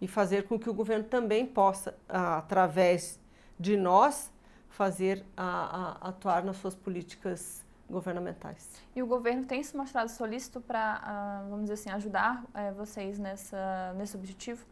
e 0.00 0.08
fazer 0.08 0.42
com 0.42 0.58
que 0.58 0.68
o 0.68 0.74
governo 0.74 1.04
também 1.04 1.46
possa, 1.46 1.96
através 2.08 3.20
de 3.58 3.76
nós, 3.76 4.28
fazer 4.68 5.24
a, 5.36 5.98
a, 6.02 6.08
atuar 6.08 6.44
nas 6.44 6.56
suas 6.56 6.74
políticas 6.74 7.64
governamentais. 7.88 8.70
E 8.94 9.02
o 9.02 9.06
governo 9.06 9.44
tem 9.44 9.62
se 9.62 9.76
mostrado 9.76 10.10
solícito 10.10 10.60
para, 10.60 11.44
vamos 11.48 11.62
dizer 11.62 11.74
assim, 11.74 11.90
ajudar 11.90 12.44
é, 12.54 12.72
vocês 12.72 13.18
nessa, 13.18 13.94
nesse 13.96 14.16
objetivo? 14.16 14.64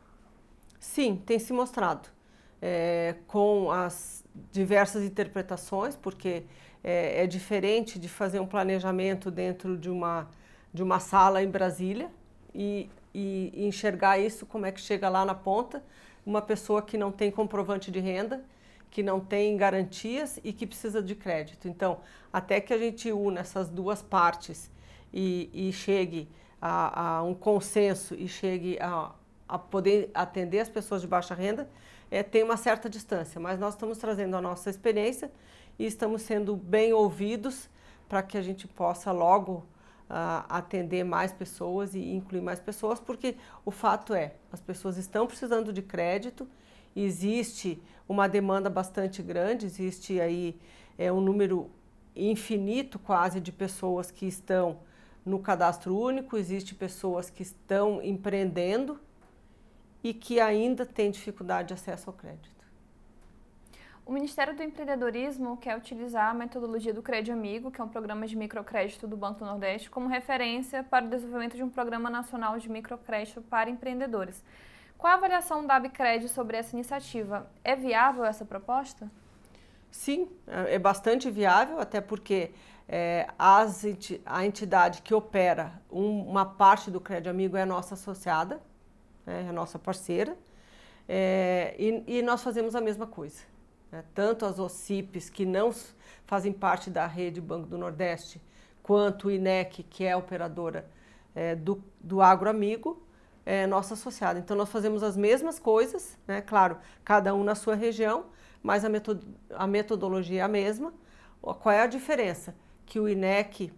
Sim, 0.79 1.23
tem 1.25 1.39
se 1.39 1.53
mostrado. 1.53 2.09
É, 2.61 3.17
com 3.27 3.71
as 3.71 4.25
diversas 4.51 5.03
interpretações, 5.03 5.95
porque 5.95 6.45
é, 6.83 7.23
é, 7.23 7.27
diferente 7.27 7.99
de 7.99 8.09
fazer 8.09 8.41
um 8.41 8.47
planejamento 8.47 9.31
dentro 9.31 9.77
de 9.77 9.91
uma, 9.91 10.29
de 10.73 10.83
uma 10.83 10.99
sala 10.99 11.43
em 11.43 11.51
Brasília 11.51 12.11
e 12.55 12.89
e, 13.17 13.51
e 13.55 13.67
enxergar 13.67 14.19
isso, 14.19 14.45
como 14.45 14.67
é 14.67 14.73
que 14.73 14.79
chega 14.79 15.09
lá 15.09 15.25
na 15.25 15.35
ponta, 15.35 15.83
uma 16.25 16.43
pessoa 16.43 16.83
que 16.83 16.99
não 16.99 17.11
tem 17.11 17.31
comprovante 17.31 17.91
de 17.91 17.99
renda, 17.99 18.45
que 18.97 19.03
não 19.03 19.21
tem 19.21 19.59
garantias 19.59 20.41
e 20.43 20.55
que 20.55 20.67
precisa 20.67 21.03
de 21.03 21.15
crédito. 21.15 21.69
Então, 21.69 22.01
até 22.33 22.63
que 22.63 22.73
a 22.73 22.79
gente 22.79 23.13
una 23.13 23.41
essas 23.41 23.69
duas 23.69 24.01
partes 24.01 24.71
e, 25.13 25.51
e 25.53 25.71
chegue 25.71 26.27
a, 26.59 27.17
a, 27.19 27.23
um 27.23 27.35
consenso 27.35 28.15
e 28.15 28.27
chegue 28.27 28.79
a, 28.81 29.13
a, 29.47 29.59
poder 29.59 30.11
atender 30.15 30.61
as 30.61 30.71
pessoas 30.71 31.03
de 31.03 31.07
baixa 31.07 31.35
renda, 31.35 31.69
é, 32.11 32.23
tem 32.23 32.43
uma 32.43 32.57
certa 32.57 32.89
distância. 32.89 33.39
Mas 33.39 33.59
nós 33.59 33.75
estamos 33.75 33.99
trazendo 33.99 34.35
a 34.35 34.41
nossa 34.41 34.71
experiência 34.71 35.31
e 35.79 35.85
estamos 35.85 36.23
sendo 36.23 36.57
bem 36.57 36.95
ouvidos 36.95 37.69
para 38.09 38.23
que 38.23 38.39
a 38.39 38.43
gente 38.43 38.67
possa 38.67 39.13
logo 39.13 39.57
uh, 40.09 40.47
atender 40.49 41.05
mais 41.05 41.35
pessoas 41.35 41.95
e 41.95 42.01
incluir 42.15 42.41
mais 42.41 42.61
pessoas, 42.61 42.99
porque 42.99 43.37
o 43.63 43.71
fato 43.71 44.15
é, 44.15 44.37
as 44.51 44.63
pessoas 44.63 44.97
estão 44.97 45.27
precisando 45.27 45.71
de 45.71 45.83
crédito, 45.83 46.49
existe 46.97 47.83
uma 48.09 48.29
demanda 48.29 48.71
bastante 48.71 49.23
grande, 49.23 49.67
existe 49.67 50.21
aí 50.21 50.59
é, 50.97 51.13
um 51.13 51.21
número 51.21 51.71
infinito 52.15 52.99
quase 52.99 53.41
de 53.41 53.53
pessoas 53.53 54.11
que 54.11 54.27
estão 54.27 54.79
no 55.25 55.39
cadastro 55.41 55.97
único, 55.97 56.37
existe 56.37 56.75
pessoas 56.75 57.29
que 57.29 57.43
estão 57.43 58.01
empreendendo 58.03 58.99
e 60.03 60.15
que 60.15 60.41
ainda 60.41 60.87
têm 60.87 61.11
dificuldade 61.11 61.69
de 61.69 61.75
acesso 61.75 62.09
ao 62.09 62.15
crédito. 62.15 62.57
O 64.07 64.13
Ministério 64.13 64.55
do 64.55 64.63
Empreendedorismo 64.63 65.57
quer 65.57 65.77
utilizar 65.77 66.31
a 66.31 66.35
metodologia 66.35 66.95
do 66.95 67.03
Crédito 67.03 67.33
Amigo, 67.33 67.73
que 67.73 67.81
é 67.81 67.85
um 67.85 67.89
programa 67.89 68.25
de 68.25 68.37
microcrédito 68.37 69.09
do 69.09 69.17
Banco 69.17 69.41
do 69.41 69.47
Nordeste, 69.47 69.91
como 69.91 70.07
referência 70.07 70.85
para 70.85 71.05
o 71.05 71.09
desenvolvimento 71.09 71.57
de 71.57 71.65
um 71.65 71.69
programa 71.69 72.09
nacional 72.09 72.57
de 72.57 72.71
microcrédito 72.71 73.43
para 73.43 73.69
empreendedores. 73.69 74.45
Qual 74.99 75.13
a 75.13 75.17
avaliação 75.17 75.67
da 75.67 75.77
Abcred 75.77 76.29
sobre 76.29 76.57
essa 76.57 76.75
iniciativa? 76.75 77.51
É 77.63 77.77
viável 77.77 78.25
essa 78.25 78.45
proposta? 78.45 79.11
Sim, 79.91 80.29
é, 80.47 80.75
é 80.75 80.79
bastante 80.79 81.31
viável, 81.31 81.79
até 81.79 82.01
porque 82.01 82.53
é, 82.89 83.29
as, 83.39 83.85
a 84.25 84.47
entidade 84.47 85.03
que 85.03 85.15
opera 85.15 85.81
um, 85.91 86.23
uma 86.23 86.47
parte 86.47 86.91
do 86.91 87.01
Crédito 87.01 87.31
Amigo 87.31 87.57
é 87.57 87.63
a 87.63 87.67
nossa 87.67 87.95
associada, 87.95 88.61
né, 89.25 89.45
é 89.45 89.49
a 89.49 89.53
nossa 89.53 89.79
parceira, 89.79 90.37
é, 91.09 91.75
e, 91.79 92.19
e, 92.19 92.23
nós 92.23 92.43
fazemos 92.43 92.75
a 92.75 92.81
mesma 92.81 93.07
coisa. 93.07 93.43
Né, 93.93 94.05
tanto 94.15 94.45
as 94.45 94.59
OCIPs, 94.59 95.31
que 95.31 95.45
não 95.45 95.73
fazem 96.27 96.53
parte 96.53 96.91
da 96.91 97.07
rede 97.07 97.41
Banco 97.41 97.67
do 97.67 97.79
Nordeste, 97.79 98.41
quanto 98.83 99.29
o 99.29 99.31
INEC, 99.31 99.83
que 99.83 100.05
é 100.05 100.17
operadora 100.17 100.89
é, 101.35 101.55
do, 101.55 101.83
do 102.01 102.23
Agroamigo, 102.23 103.06
é 103.47 103.67
nossa 103.67 103.95
associada. 103.95 104.39
Então, 104.39 104.55
nós 104.55 104.69
fazemos 104.69 105.03
as 105.03 105.17
mesmas 105.17 105.59
coisas, 105.59 106.19
né, 106.27 106.43
claro, 106.43 106.77
cada 107.03 107.35
um 107.35 107.43
na 107.43 107.55
sua 107.55 107.75
região, 107.75 108.27
mas 108.63 108.85
a, 108.85 108.89
metod 108.91 109.27
a 109.51 109.67
metodologia 109.67 110.41
é 110.41 110.45
a 110.45 110.49
mesma. 110.49 110.93
Qual 111.41 111.73
é 111.73 111.81
a 111.81 111.87
diferença? 111.87 112.55
que 112.87 113.01
o 113.01 113.09
INEC 113.09 113.73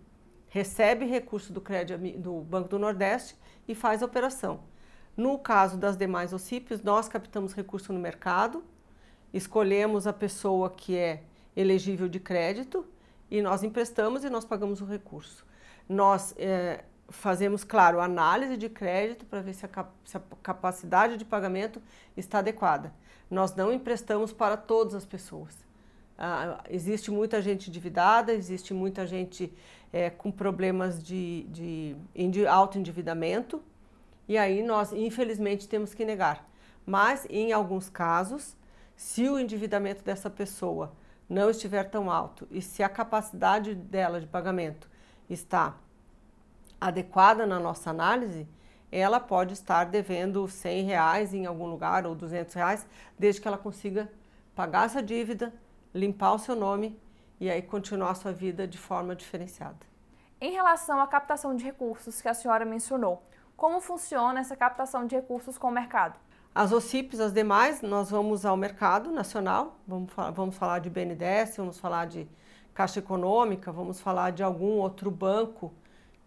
recebe 0.50 1.06
recurso 1.06 1.52
do, 1.52 1.60
crédito, 1.60 1.98
do 2.18 2.40
Banco 2.42 2.68
do 2.68 2.78
Nordeste 2.78 3.34
e 3.66 3.74
faz 3.74 4.02
a 4.02 4.06
operação. 4.06 4.60
No 5.16 5.38
caso 5.38 5.76
das 5.76 5.96
demais 5.96 6.32
OCIPs, 6.32 6.82
nós 6.82 7.08
captamos 7.08 7.54
recurso 7.54 7.92
no 7.92 7.98
mercado, 7.98 8.62
escolhemos 9.32 10.06
a 10.06 10.12
pessoa 10.12 10.70
que 10.70 10.96
é 10.96 11.24
elegível 11.56 12.08
de 12.08 12.20
crédito 12.20 12.86
e 13.30 13.42
nós 13.42 13.64
emprestamos 13.64 14.22
e 14.22 14.30
nós 14.30 14.44
pagamos 14.44 14.80
o 14.80 14.84
recurso. 14.84 15.44
Nós 15.88 16.34
é, 16.38 16.84
fazemos, 17.08 17.64
claro, 17.64 18.00
análise 18.00 18.56
de 18.56 18.68
crédito 18.68 19.24
para 19.26 19.40
ver 19.40 19.54
se 19.54 19.64
a, 19.64 19.86
se 20.04 20.16
a 20.16 20.22
capacidade 20.42 21.16
de 21.16 21.24
pagamento 21.24 21.80
está 22.16 22.38
adequada. 22.38 22.92
Nós 23.30 23.54
não 23.54 23.72
emprestamos 23.72 24.32
para 24.32 24.56
todas 24.56 24.94
as 24.94 25.04
pessoas. 25.04 25.54
Ah, 26.18 26.62
existe 26.68 27.10
muita 27.10 27.40
gente 27.40 27.70
endividada, 27.70 28.32
existe 28.32 28.74
muita 28.74 29.06
gente 29.06 29.52
é, 29.92 30.10
com 30.10 30.30
problemas 30.30 31.02
de, 31.02 31.44
de, 31.44 31.96
de 32.14 32.46
e 34.28 34.36
aí 34.36 34.62
nós, 34.62 34.92
infelizmente, 34.92 35.66
temos 35.66 35.94
que 35.94 36.04
negar. 36.04 36.46
Mas, 36.84 37.26
em 37.30 37.52
alguns 37.52 37.88
casos, 37.88 38.56
se 38.94 39.28
o 39.28 39.38
endividamento 39.38 40.02
dessa 40.02 40.28
pessoa 40.28 40.92
não 41.28 41.48
estiver 41.50 41.84
tão 41.84 42.10
alto 42.10 42.46
e 42.50 42.60
se 42.60 42.82
a 42.82 42.88
capacidade 42.88 43.74
dela 43.74 44.20
de 44.20 44.26
pagamento 44.26 44.90
está 45.30 45.76
adequada 46.80 47.46
na 47.46 47.58
nossa 47.58 47.90
análise, 47.90 48.46
ela 48.90 49.20
pode 49.20 49.52
estar 49.52 49.84
devendo 49.84 50.46
100 50.48 50.84
reais 50.84 51.34
em 51.34 51.46
algum 51.46 51.66
lugar 51.66 52.06
ou 52.06 52.14
200 52.14 52.54
reais, 52.54 52.86
desde 53.18 53.40
que 53.40 53.48
ela 53.48 53.58
consiga 53.58 54.10
pagar 54.54 54.86
essa 54.86 55.02
dívida 55.02 55.52
limpar 55.94 56.34
o 56.34 56.38
seu 56.38 56.56
nome 56.56 56.98
e 57.40 57.50
aí 57.50 57.62
continuar 57.62 58.10
a 58.10 58.14
sua 58.14 58.32
vida 58.32 58.66
de 58.66 58.78
forma 58.78 59.14
diferenciada. 59.14 59.86
Em 60.40 60.52
relação 60.52 61.00
à 61.00 61.06
captação 61.06 61.54
de 61.54 61.64
recursos 61.64 62.20
que 62.20 62.28
a 62.28 62.34
senhora 62.34 62.64
mencionou, 62.64 63.22
como 63.56 63.80
funciona 63.80 64.40
essa 64.40 64.56
captação 64.56 65.06
de 65.06 65.16
recursos 65.16 65.58
com 65.58 65.68
o 65.68 65.72
mercado? 65.72 66.18
As 66.54 66.72
OCIPs, 66.72 67.20
as 67.20 67.32
demais, 67.32 67.82
nós 67.82 68.10
vamos 68.10 68.46
ao 68.46 68.56
mercado 68.56 69.10
nacional, 69.10 69.78
vamos, 69.86 70.10
vamos 70.34 70.56
falar 70.56 70.78
de 70.78 70.88
BNDES, 70.88 71.56
vamos 71.56 71.78
falar 71.78 72.06
de 72.06 72.28
Caixa 72.72 73.00
Econômica, 73.00 73.70
vamos 73.70 74.00
falar 74.00 74.30
de 74.30 74.42
algum 74.42 74.78
outro 74.78 75.10
banco 75.10 75.72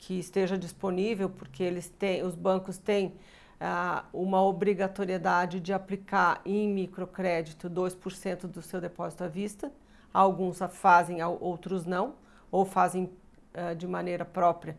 que 0.02 0.18
esteja 0.18 0.58
disponível, 0.58 1.30
porque 1.30 1.62
eles 1.62 1.88
têm, 1.88 2.24
os 2.24 2.34
bancos 2.34 2.78
têm 2.80 3.14
ah, 3.60 4.04
uma 4.12 4.42
obrigatoriedade 4.42 5.60
de 5.60 5.72
aplicar 5.72 6.42
em 6.44 6.68
microcrédito 6.68 7.70
2% 7.70 8.48
do 8.48 8.64
seu 8.64 8.82
depósito 8.82 9.24
à 9.24 9.28
vista. 9.28 9.72
Alguns 10.12 10.58
fazem, 10.72 11.24
outros 11.24 11.86
não, 11.86 12.16
ou 12.52 12.66
fazem 12.66 13.12
ah, 13.54 13.76
de 13.76 13.88
maneira 13.88 14.26
própria 14.26 14.76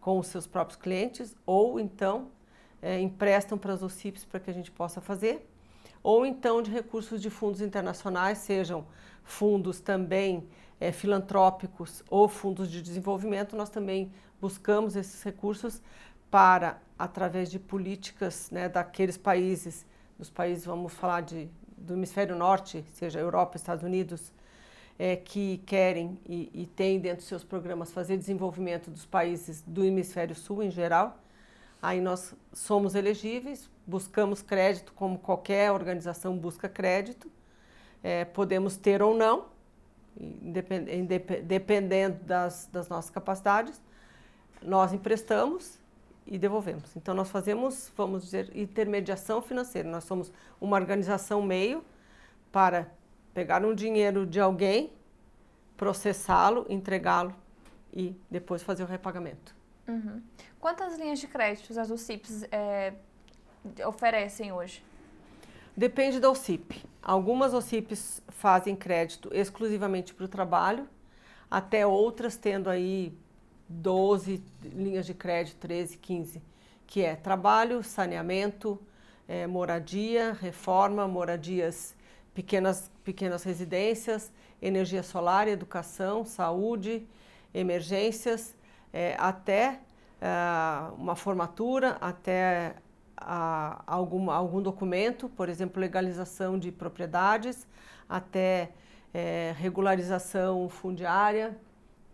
com 0.00 0.20
os 0.20 0.28
seus 0.28 0.46
próprios 0.46 0.80
clientes, 0.80 1.36
ou 1.44 1.80
então 1.80 2.28
eh, 2.80 3.00
emprestam 3.00 3.58
para 3.58 3.74
as 3.74 3.82
OCIPs 3.82 4.24
para 4.24 4.40
que 4.40 4.48
a 4.48 4.54
gente 4.54 4.70
possa 4.70 4.98
fazer, 4.98 5.46
ou 6.02 6.24
então 6.24 6.62
de 6.62 6.70
recursos 6.70 7.20
de 7.20 7.30
fundos 7.30 7.60
internacionais, 7.60 8.38
sejam 8.38 8.86
fundos 9.22 9.80
também 9.80 10.48
eh, 10.80 10.92
filantrópicos 10.92 12.02
ou 12.08 12.28
fundos 12.28 12.70
de 12.70 12.82
desenvolvimento, 12.82 13.56
nós 13.56 13.70
também 13.70 14.10
buscamos 14.40 14.96
esses 14.96 15.22
recursos 15.22 15.82
para, 16.30 16.80
através 16.98 17.50
de 17.50 17.58
políticas 17.58 18.50
né, 18.50 18.68
daqueles 18.68 19.16
países, 19.16 19.84
dos 20.18 20.30
países, 20.30 20.64
vamos 20.64 20.92
falar 20.92 21.22
de, 21.22 21.48
do 21.76 21.94
hemisfério 21.94 22.36
norte, 22.36 22.84
seja 22.94 23.18
Europa, 23.18 23.56
Estados 23.56 23.84
Unidos, 23.84 24.32
é, 24.98 25.16
que 25.16 25.58
querem 25.64 26.18
e, 26.26 26.50
e 26.52 26.66
têm 26.66 27.00
dentro 27.00 27.22
de 27.22 27.28
seus 27.28 27.42
programas 27.42 27.90
fazer 27.90 28.18
desenvolvimento 28.18 28.90
dos 28.90 29.06
países 29.06 29.62
do 29.66 29.82
hemisfério 29.82 30.34
sul 30.34 30.62
em 30.62 30.70
geral. 30.70 31.18
Aí 31.80 32.00
nós 32.00 32.34
somos 32.52 32.94
elegíveis, 32.94 33.69
buscamos 33.86 34.42
crédito 34.42 34.92
como 34.92 35.18
qualquer 35.18 35.72
organização 35.72 36.36
busca 36.36 36.68
crédito, 36.68 37.30
é, 38.02 38.24
podemos 38.24 38.76
ter 38.76 39.02
ou 39.02 39.16
não, 39.16 39.46
dependendo 41.44 42.22
das, 42.24 42.68
das 42.72 42.88
nossas 42.88 43.10
capacidades. 43.10 43.80
Nós 44.62 44.92
emprestamos 44.92 45.78
e 46.26 46.38
devolvemos. 46.38 46.94
Então 46.96 47.14
nós 47.14 47.30
fazemos, 47.30 47.92
vamos 47.96 48.24
dizer, 48.24 48.54
intermediação 48.56 49.40
financeira. 49.42 49.88
Nós 49.88 50.04
somos 50.04 50.32
uma 50.60 50.76
organização 50.76 51.42
meio 51.42 51.84
para 52.52 52.88
pegar 53.32 53.64
um 53.64 53.74
dinheiro 53.74 54.26
de 54.26 54.40
alguém, 54.40 54.92
processá-lo, 55.76 56.66
entregá-lo 56.68 57.34
e 57.92 58.14
depois 58.30 58.62
fazer 58.62 58.82
o 58.82 58.86
repagamento. 58.86 59.54
Uhum. 59.88 60.22
Quantas 60.60 60.98
linhas 60.98 61.18
de 61.18 61.26
crédito 61.26 61.78
as 61.78 61.90
UCIPs 61.90 62.44
é, 62.52 62.94
oferecem 63.86 64.52
hoje? 64.52 64.82
Depende 65.76 66.20
da 66.20 66.30
OCIP. 66.30 66.82
Algumas 67.02 67.54
OCIPs 67.54 68.22
fazem 68.28 68.76
crédito 68.76 69.30
exclusivamente 69.32 70.12
para 70.12 70.24
o 70.24 70.28
trabalho, 70.28 70.88
até 71.50 71.86
outras 71.86 72.36
tendo 72.36 72.68
aí 72.68 73.16
12 73.68 74.42
linhas 74.64 75.06
de 75.06 75.14
crédito, 75.14 75.56
13, 75.58 75.96
15, 75.96 76.42
que 76.86 77.02
é 77.02 77.14
trabalho, 77.14 77.82
saneamento, 77.82 78.78
é, 79.28 79.46
moradia, 79.46 80.32
reforma, 80.32 81.06
moradias, 81.06 81.94
pequenas, 82.34 82.90
pequenas 83.04 83.44
residências, 83.44 84.32
energia 84.60 85.02
solar, 85.02 85.46
educação, 85.46 86.24
saúde, 86.24 87.06
emergências, 87.54 88.56
é, 88.92 89.14
até 89.18 89.80
é, 90.20 90.26
uma 90.98 91.14
formatura, 91.14 91.96
até 92.00 92.74
a, 93.20 93.82
algum, 93.86 94.30
algum 94.30 94.62
documento, 94.62 95.28
por 95.28 95.48
exemplo, 95.48 95.80
legalização 95.80 96.58
de 96.58 96.72
propriedades, 96.72 97.66
até 98.08 98.70
é, 99.12 99.54
regularização 99.56 100.68
fundiária, 100.68 101.56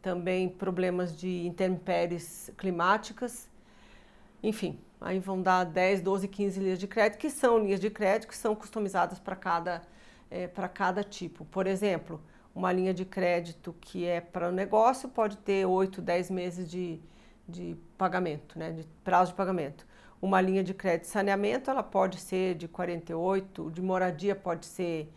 também 0.02 0.48
problemas 0.48 1.16
de 1.16 1.46
intempéries 1.46 2.50
climáticas, 2.56 3.48
enfim, 4.42 4.78
aí 5.00 5.18
vão 5.18 5.42
dar 5.42 5.64
10, 5.64 6.02
12, 6.02 6.28
15 6.28 6.60
linhas 6.60 6.78
de 6.78 6.86
crédito, 6.86 7.18
que 7.18 7.30
são 7.30 7.58
linhas 7.58 7.80
de 7.80 7.90
crédito 7.90 8.28
que 8.28 8.36
são 8.36 8.54
customizadas 8.54 9.18
para 9.18 9.34
cada, 9.34 9.82
é, 10.30 10.46
para 10.46 10.68
cada 10.68 11.02
tipo. 11.02 11.44
Por 11.46 11.66
exemplo, 11.66 12.20
uma 12.54 12.72
linha 12.72 12.94
de 12.94 13.04
crédito 13.04 13.74
que 13.80 14.06
é 14.06 14.20
para 14.20 14.48
o 14.48 14.52
negócio 14.52 15.08
pode 15.08 15.36
ter 15.38 15.66
8, 15.66 16.00
10 16.00 16.30
meses 16.30 16.70
de, 16.70 17.00
de 17.48 17.76
pagamento, 17.98 18.58
né, 18.58 18.72
de 18.72 18.84
prazo 19.04 19.32
de 19.32 19.36
pagamento. 19.36 19.86
Uma 20.20 20.40
linha 20.40 20.64
de 20.64 20.72
crédito 20.72 21.02
de 21.02 21.10
saneamento, 21.10 21.70
ela 21.70 21.82
pode 21.82 22.18
ser 22.18 22.54
de 22.54 22.66
48, 22.66 23.70
de 23.70 23.82
moradia 23.82 24.34
pode 24.34 24.66
ser 24.66 25.12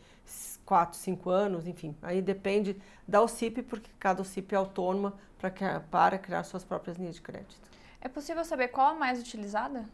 4, 0.65 0.97
5 0.97 1.29
anos, 1.29 1.67
enfim. 1.67 1.95
Aí 2.01 2.21
depende 2.21 2.79
da 3.07 3.21
OCIP, 3.21 3.63
porque 3.63 3.89
cada 3.97 4.21
OCIP 4.21 4.53
é 4.53 4.57
autônoma 4.57 5.13
para, 5.39 5.79
para 5.79 6.17
criar 6.17 6.43
suas 6.43 6.63
próprias 6.63 6.97
linhas 6.97 7.15
de 7.15 7.21
crédito. 7.21 7.69
É 8.01 8.07
possível 8.07 8.43
saber 8.45 8.67
qual 8.67 8.89
a 8.89 8.93
mais 8.93 9.19
utilizada? 9.19 9.85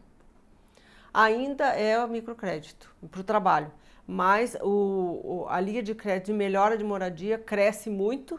Ainda 1.14 1.68
é 1.68 1.98
o 2.04 2.08
microcrédito 2.08 2.94
para 3.10 3.20
o 3.20 3.24
trabalho, 3.24 3.72
mas 4.06 4.54
o, 4.60 5.44
o, 5.44 5.46
a 5.48 5.58
linha 5.60 5.82
de 5.82 5.94
crédito 5.94 6.26
de 6.26 6.32
melhora 6.32 6.76
de 6.76 6.84
moradia 6.84 7.38
cresce 7.38 7.88
muito 7.88 8.38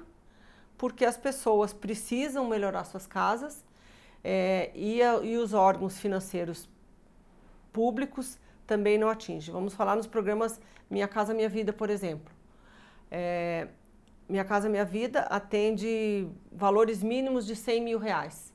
porque 0.78 1.04
as 1.04 1.18
pessoas 1.18 1.74
precisam 1.74 2.48
melhorar 2.48 2.84
suas 2.84 3.08
casas 3.08 3.66
é, 4.24 4.72
e, 4.74 5.02
a, 5.02 5.18
e 5.18 5.38
os 5.38 5.54
órgãos 5.54 6.00
financeiros 6.00 6.70
públicos 7.72 8.38
também 8.66 8.98
não 8.98 9.10
atinge. 9.10 9.52
Vamos 9.52 9.74
falar 9.74 9.96
nos 9.96 10.08
programas 10.08 10.60
Minha 10.90 11.08
Casa 11.08 11.34
Minha 11.34 11.50
Vida, 11.50 11.72
por 11.72 11.90
exemplo. 11.90 12.34
É, 13.10 13.68
Minha 14.28 14.44
Casa 14.44 14.68
Minha 14.68 14.86
Vida 14.86 15.22
atende 15.22 16.28
valores 16.52 17.02
mínimos 17.02 17.46
de 17.46 17.56
100 17.56 17.82
mil 17.82 18.00
reais. 18.00 18.54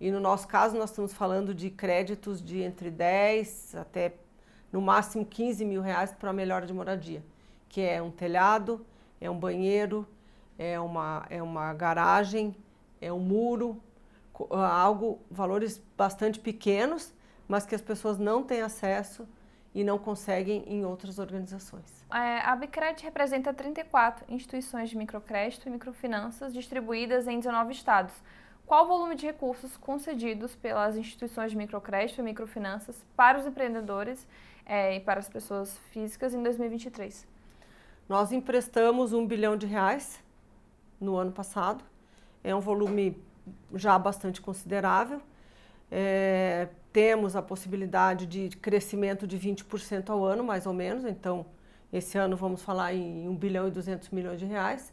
E 0.00 0.10
no 0.10 0.20
nosso 0.20 0.46
caso, 0.46 0.76
nós 0.76 0.90
estamos 0.90 1.12
falando 1.12 1.52
de 1.54 1.70
créditos 1.70 2.42
de 2.42 2.60
entre 2.60 2.90
10 2.90 3.74
até 3.76 4.14
no 4.72 4.80
máximo 4.80 5.24
15 5.24 5.64
mil 5.64 5.80
reais 5.80 6.12
para 6.12 6.30
a 6.30 6.32
melhora 6.32 6.66
de 6.66 6.72
moradia, 6.72 7.24
que 7.68 7.80
é 7.80 8.00
um 8.02 8.10
telhado, 8.10 8.84
é 9.20 9.30
um 9.30 9.38
banheiro, 9.38 10.06
é 10.58 10.78
uma, 10.78 11.26
é 11.30 11.42
uma 11.42 11.72
garagem, 11.72 12.54
é 13.00 13.12
um 13.12 13.18
muro, 13.18 13.80
algo, 14.50 15.20
valores 15.30 15.80
bastante 15.96 16.38
pequenos, 16.38 17.12
mas 17.46 17.64
que 17.66 17.74
as 17.74 17.80
pessoas 17.80 18.18
não 18.18 18.42
têm 18.42 18.62
acesso 18.62 19.26
e 19.74 19.84
não 19.84 19.98
conseguem 19.98 20.64
em 20.66 20.84
outras 20.84 21.18
organizações. 21.18 22.04
É, 22.12 22.40
a 22.40 22.56
Bicred 22.56 23.02
representa 23.02 23.52
34 23.52 24.24
instituições 24.28 24.90
de 24.90 24.96
microcrédito 24.96 25.68
e 25.68 25.70
microfinanças 25.70 26.52
distribuídas 26.52 27.26
em 27.26 27.38
19 27.38 27.72
estados. 27.72 28.14
Qual 28.66 28.84
o 28.84 28.88
volume 28.88 29.14
de 29.14 29.26
recursos 29.26 29.76
concedidos 29.76 30.54
pelas 30.54 30.96
instituições 30.96 31.52
de 31.52 31.56
microcrédito 31.56 32.20
e 32.20 32.24
microfinanças 32.24 33.02
para 33.16 33.38
os 33.38 33.46
empreendedores 33.46 34.26
é, 34.66 34.96
e 34.96 35.00
para 35.00 35.20
as 35.20 35.28
pessoas 35.28 35.76
físicas 35.90 36.34
em 36.34 36.42
2023? 36.42 37.26
Nós 38.08 38.32
emprestamos 38.32 39.12
um 39.12 39.26
bilhão 39.26 39.56
de 39.56 39.66
reais 39.66 40.22
no 41.00 41.16
ano 41.16 41.32
passado. 41.32 41.84
É 42.42 42.54
um 42.54 42.60
volume 42.60 43.22
já 43.74 43.98
bastante 43.98 44.40
considerável. 44.40 45.20
É, 45.90 46.68
temos 46.92 47.36
a 47.36 47.42
possibilidade 47.42 48.26
de 48.26 48.48
crescimento 48.56 49.26
de 49.26 49.38
20% 49.38 50.10
ao 50.10 50.24
ano, 50.24 50.44
mais 50.44 50.66
ou 50.66 50.72
menos. 50.72 51.04
Então, 51.04 51.46
esse 51.92 52.18
ano 52.18 52.36
vamos 52.36 52.62
falar 52.62 52.92
em 52.94 53.28
1 53.28 53.36
bilhão 53.36 53.68
e 53.68 53.70
200 53.70 54.10
milhões 54.10 54.38
de 54.38 54.46
reais. 54.46 54.92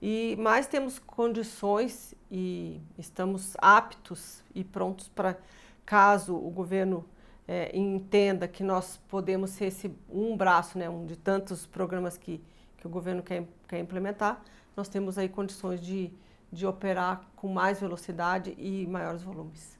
E 0.00 0.36
mais 0.38 0.66
temos 0.66 0.98
condições 0.98 2.14
e 2.30 2.80
estamos 2.96 3.56
aptos 3.58 4.42
e 4.54 4.62
prontos 4.62 5.08
para 5.08 5.36
caso 5.84 6.36
o 6.36 6.50
governo 6.50 7.04
é, 7.48 7.76
entenda 7.76 8.46
que 8.46 8.62
nós 8.62 9.00
podemos 9.08 9.50
ser 9.50 9.66
esse 9.66 9.90
um 10.08 10.36
braço, 10.36 10.78
né, 10.78 10.88
um 10.88 11.06
de 11.06 11.16
tantos 11.16 11.66
programas 11.66 12.18
que, 12.18 12.40
que 12.76 12.86
o 12.86 12.90
governo 12.90 13.22
quer, 13.22 13.42
quer 13.66 13.78
implementar, 13.78 14.42
nós 14.76 14.86
temos 14.88 15.16
aí 15.16 15.28
condições 15.28 15.80
de, 15.80 16.12
de 16.52 16.66
operar 16.66 17.22
com 17.36 17.48
mais 17.48 17.80
velocidade 17.80 18.54
e 18.58 18.86
maiores 18.86 19.22
volumes. 19.22 19.78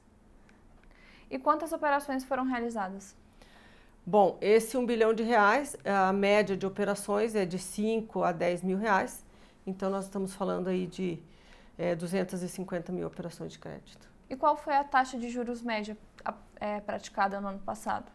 E 1.29 1.37
quantas 1.37 1.71
operações 1.71 2.23
foram 2.23 2.43
realizadas? 2.43 3.15
Bom, 4.05 4.37
esse 4.41 4.75
1 4.75 4.85
bilhão 4.85 5.13
de 5.13 5.21
reais, 5.21 5.77
a 5.85 6.11
média 6.11 6.57
de 6.57 6.65
operações 6.65 7.35
é 7.35 7.45
de 7.45 7.59
5 7.59 8.23
a 8.23 8.31
10 8.31 8.63
mil 8.63 8.77
reais. 8.77 9.23
Então, 9.67 9.89
nós 9.89 10.05
estamos 10.05 10.33
falando 10.33 10.67
aí 10.67 10.87
de 10.87 11.19
é, 11.77 11.93
250 11.95 12.91
mil 12.91 13.05
operações 13.05 13.51
de 13.51 13.59
crédito. 13.59 14.09
E 14.29 14.35
qual 14.35 14.55
foi 14.55 14.75
a 14.75 14.83
taxa 14.83 15.17
de 15.17 15.29
juros 15.29 15.61
média 15.61 15.97
é, 16.59 16.79
praticada 16.79 17.39
no 17.39 17.47
ano 17.47 17.59
passado? 17.59 18.11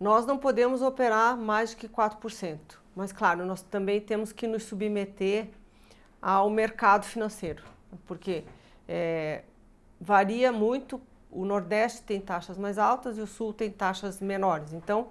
Nós 0.00 0.26
não 0.26 0.38
podemos 0.38 0.82
operar 0.82 1.36
mais 1.36 1.74
que 1.74 1.88
4%. 1.88 2.58
Mas, 2.96 3.12
claro, 3.12 3.44
nós 3.46 3.62
também 3.62 4.00
temos 4.00 4.32
que 4.32 4.46
nos 4.46 4.64
submeter 4.64 5.48
ao 6.20 6.50
mercado 6.50 7.04
financeiro, 7.04 7.62
porque 8.06 8.44
é, 8.88 9.42
varia 10.00 10.52
muito. 10.52 11.00
O 11.30 11.44
Nordeste 11.44 12.02
tem 12.02 12.20
taxas 12.20 12.58
mais 12.58 12.78
altas 12.78 13.16
e 13.18 13.20
o 13.20 13.26
Sul 13.26 13.52
tem 13.52 13.70
taxas 13.70 14.20
menores. 14.20 14.72
Então, 14.72 15.08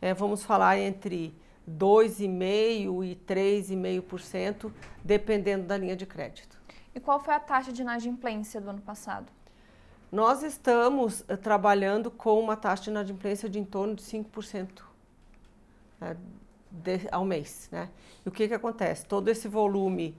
é, 0.00 0.14
vamos 0.14 0.44
falar 0.44 0.78
entre 0.78 1.34
2,5% 1.68 3.04
e 3.04 3.16
3,5%, 3.16 4.70
dependendo 5.02 5.66
da 5.66 5.76
linha 5.76 5.96
de 5.96 6.06
crédito. 6.06 6.56
E 6.94 7.00
qual 7.00 7.18
foi 7.20 7.34
a 7.34 7.40
taxa 7.40 7.72
de 7.72 7.82
inadimplência 7.82 8.60
do 8.60 8.70
ano 8.70 8.80
passado? 8.80 9.26
Nós 10.10 10.42
estamos 10.42 11.20
uh, 11.22 11.36
trabalhando 11.36 12.10
com 12.10 12.38
uma 12.38 12.56
taxa 12.56 12.84
de 12.84 12.90
inadimplência 12.90 13.48
de 13.48 13.58
em 13.58 13.64
torno 13.64 13.96
de 13.96 14.02
5% 14.02 14.82
né, 16.00 16.16
de, 16.70 17.08
ao 17.10 17.24
mês. 17.24 17.68
Né? 17.72 17.90
E 18.24 18.28
o 18.28 18.32
que, 18.32 18.46
que 18.46 18.54
acontece? 18.54 19.04
Todo 19.04 19.28
esse 19.28 19.48
volume 19.48 20.16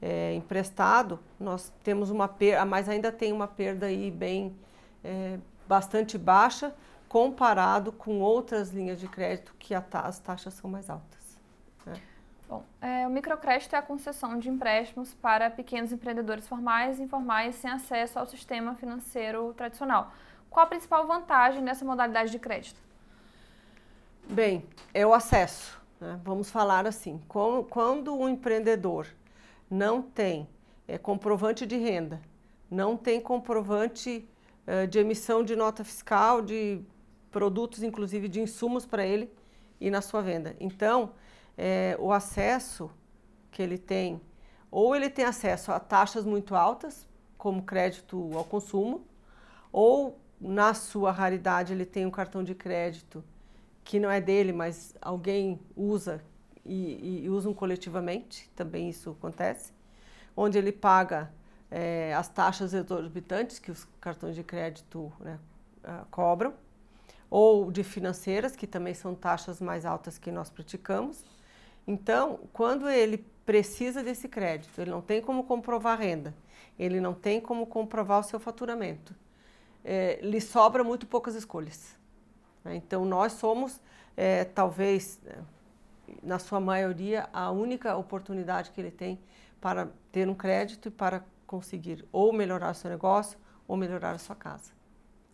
é, 0.00 0.34
emprestado, 0.34 1.20
nós 1.38 1.72
temos 1.84 2.10
uma 2.10 2.26
perda, 2.26 2.64
mas 2.64 2.88
ainda 2.88 3.12
tem 3.12 3.32
uma 3.32 3.46
perda 3.46 3.86
aí 3.86 4.10
bem 4.10 4.56
é, 5.04 5.38
bastante 5.68 6.16
baixa 6.16 6.74
comparado 7.08 7.90
com 7.92 8.20
outras 8.20 8.70
linhas 8.70 9.00
de 9.00 9.08
crédito 9.08 9.54
que 9.58 9.74
a, 9.74 9.84
as 9.92 10.18
taxas 10.18 10.54
são 10.54 10.70
mais 10.70 10.88
altas. 10.88 11.38
Né? 11.84 12.00
Bom, 12.48 12.64
é, 12.80 13.06
o 13.06 13.10
microcrédito 13.10 13.74
é 13.74 13.78
a 13.78 13.82
concessão 13.82 14.38
de 14.38 14.48
empréstimos 14.48 15.12
para 15.14 15.50
pequenos 15.50 15.92
empreendedores 15.92 16.46
formais 16.46 16.98
e 16.98 17.02
informais 17.02 17.56
sem 17.56 17.70
acesso 17.70 18.18
ao 18.18 18.26
sistema 18.26 18.74
financeiro 18.76 19.52
tradicional. 19.54 20.12
Qual 20.48 20.64
a 20.64 20.68
principal 20.68 21.06
vantagem 21.06 21.64
dessa 21.64 21.84
modalidade 21.84 22.30
de 22.30 22.38
crédito? 22.38 22.80
Bem, 24.28 24.64
é 24.94 25.04
o 25.04 25.12
acesso. 25.12 25.80
Né? 26.00 26.18
Vamos 26.24 26.50
falar 26.50 26.86
assim: 26.86 27.20
quando 27.28 28.14
o 28.14 28.24
um 28.24 28.28
empreendedor 28.28 29.06
não 29.70 30.02
tem 30.02 30.48
é, 30.88 30.98
comprovante 30.98 31.64
de 31.64 31.76
renda, 31.76 32.20
não 32.68 32.96
tem 32.96 33.20
comprovante 33.20 34.28
é, 34.66 34.86
de 34.86 34.98
emissão 34.98 35.44
de 35.44 35.54
nota 35.54 35.84
fiscal, 35.84 36.42
de 36.42 36.82
produtos, 37.30 37.82
inclusive 37.82 38.28
de 38.28 38.40
insumos 38.40 38.84
para 38.84 39.06
ele 39.06 39.32
e 39.80 39.90
na 39.90 40.02
sua 40.02 40.20
venda. 40.20 40.56
Então, 40.58 41.12
é, 41.56 41.96
o 42.00 42.12
acesso 42.12 42.90
que 43.50 43.62
ele 43.62 43.78
tem, 43.78 44.20
ou 44.70 44.94
ele 44.94 45.08
tem 45.08 45.24
acesso 45.24 45.70
a 45.72 45.78
taxas 45.78 46.24
muito 46.24 46.54
altas, 46.54 47.08
como 47.38 47.62
crédito 47.62 48.30
ao 48.34 48.44
consumo, 48.44 49.06
ou 49.72 50.18
na 50.40 50.74
sua 50.74 51.12
raridade 51.12 51.72
ele 51.72 51.84
tem 51.84 52.04
um 52.04 52.10
cartão 52.10 52.42
de 52.42 52.54
crédito 52.54 53.22
que 53.84 53.98
não 53.98 54.10
é 54.10 54.20
dele, 54.20 54.52
mas 54.52 54.94
alguém 55.00 55.60
usa 55.76 56.22
e, 56.72 57.24
e 57.24 57.28
usam 57.28 57.52
coletivamente, 57.52 58.48
também 58.54 58.88
isso 58.88 59.10
acontece, 59.10 59.72
onde 60.36 60.56
ele 60.56 60.70
paga 60.70 61.30
é, 61.70 62.14
as 62.14 62.28
taxas 62.28 62.72
exorbitantes 62.72 63.58
que 63.58 63.70
os 63.70 63.86
cartões 64.00 64.34
de 64.34 64.42
crédito 64.42 65.12
né, 65.20 65.38
uh, 65.84 66.06
cobram, 66.10 66.54
ou 67.28 67.70
de 67.70 67.82
financeiras, 67.82 68.56
que 68.56 68.66
também 68.66 68.94
são 68.94 69.14
taxas 69.14 69.60
mais 69.60 69.84
altas 69.84 70.18
que 70.18 70.30
nós 70.32 70.50
praticamos. 70.50 71.24
Então, 71.86 72.40
quando 72.52 72.88
ele 72.88 73.24
precisa 73.44 74.02
desse 74.02 74.28
crédito, 74.28 74.80
ele 74.80 74.90
não 74.90 75.00
tem 75.00 75.20
como 75.20 75.44
comprovar 75.44 75.98
renda, 75.98 76.34
ele 76.78 77.00
não 77.00 77.14
tem 77.14 77.40
como 77.40 77.66
comprovar 77.66 78.20
o 78.20 78.22
seu 78.22 78.38
faturamento, 78.38 79.14
é, 79.84 80.20
lhe 80.22 80.40
sobra 80.40 80.84
muito 80.84 81.06
poucas 81.06 81.34
escolhas. 81.34 81.96
Né? 82.64 82.76
Então, 82.76 83.04
nós 83.04 83.32
somos, 83.32 83.80
é, 84.16 84.44
talvez, 84.44 85.20
na 86.22 86.38
sua 86.38 86.60
maioria, 86.60 87.28
a 87.32 87.50
única 87.50 87.96
oportunidade 87.96 88.70
que 88.70 88.80
ele 88.80 88.90
tem 88.90 89.20
para 89.60 89.88
ter 90.10 90.28
um 90.28 90.34
crédito 90.34 90.88
e 90.88 90.90
para 90.90 91.24
conseguir 91.46 92.06
ou 92.12 92.32
melhorar 92.32 92.74
seu 92.74 92.90
negócio 92.90 93.38
ou 93.66 93.76
melhorar 93.76 94.12
a 94.12 94.18
sua 94.18 94.36
casa. 94.36 94.72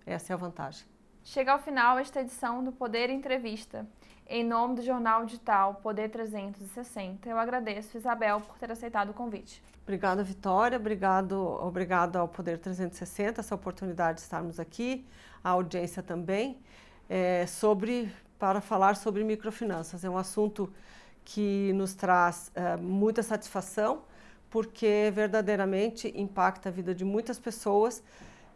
Essa 0.05 0.33
é 0.33 0.35
a 0.35 0.37
vantagem. 0.37 0.87
Chega 1.23 1.53
ao 1.53 1.59
final 1.59 1.99
esta 1.99 2.21
edição 2.21 2.63
do 2.63 2.71
Poder 2.71 3.11
Entrevista. 3.11 3.87
Em 4.29 4.45
nome 4.45 4.77
do 4.77 4.83
jornal 4.83 5.25
digital 5.25 5.75
Poder 5.77 6.09
360, 6.09 7.29
eu 7.29 7.39
agradeço 7.39 7.97
Isabel 7.97 8.41
por 8.41 8.57
ter 8.59 8.71
aceitado 8.71 9.11
o 9.11 9.15
convite. 9.15 9.63
Obrigada, 9.83 10.23
Vitória. 10.23 10.77
Obrigado, 10.77 11.35
obrigado 11.35 12.17
ao 12.17 12.27
Poder 12.27 12.59
360, 12.59 13.41
essa 13.41 13.55
oportunidade 13.55 14.17
de 14.17 14.23
estarmos 14.23 14.59
aqui, 14.59 15.07
a 15.43 15.51
audiência 15.51 16.03
também, 16.03 16.61
é, 17.09 17.47
sobre 17.47 18.13
para 18.39 18.61
falar 18.61 18.97
sobre 18.97 19.25
microfinanças. 19.25 20.05
É 20.05 20.11
um 20.11 20.17
assunto 20.17 20.73
que 21.25 21.73
nos 21.73 21.95
traz 21.95 22.51
é, 22.55 22.77
muita 22.77 23.23
satisfação, 23.23 24.03
porque 24.49 25.11
verdadeiramente 25.13 26.13
impacta 26.17 26.69
a 26.69 26.73
vida 26.73 26.95
de 26.95 27.05
muitas 27.05 27.39
pessoas 27.39 28.03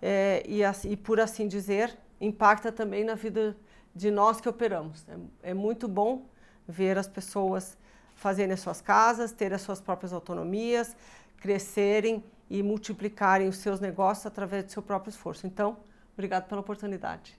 é, 0.00 0.42
e, 0.46 0.62
e, 0.88 0.96
por 0.96 1.20
assim 1.20 1.48
dizer, 1.48 1.96
impacta 2.20 2.70
também 2.70 3.04
na 3.04 3.14
vida 3.14 3.56
de 3.94 4.10
nós 4.10 4.40
que 4.40 4.48
operamos. 4.48 5.04
É, 5.42 5.50
é 5.50 5.54
muito 5.54 5.88
bom 5.88 6.26
ver 6.66 6.96
as 6.96 7.08
pessoas 7.08 7.76
fazerem 8.14 8.52
as 8.52 8.60
suas 8.60 8.80
casas, 8.80 9.32
ter 9.32 9.52
as 9.52 9.62
suas 9.62 9.80
próprias 9.80 10.12
autonomias, 10.12 10.96
crescerem 11.38 12.22
e 12.48 12.62
multiplicarem 12.62 13.48
os 13.48 13.56
seus 13.56 13.80
negócios 13.80 14.26
através 14.26 14.64
do 14.64 14.72
seu 14.72 14.82
próprio 14.82 15.10
esforço. 15.10 15.46
Então, 15.46 15.78
obrigado 16.14 16.46
pela 16.46 16.60
oportunidade. 16.60 17.38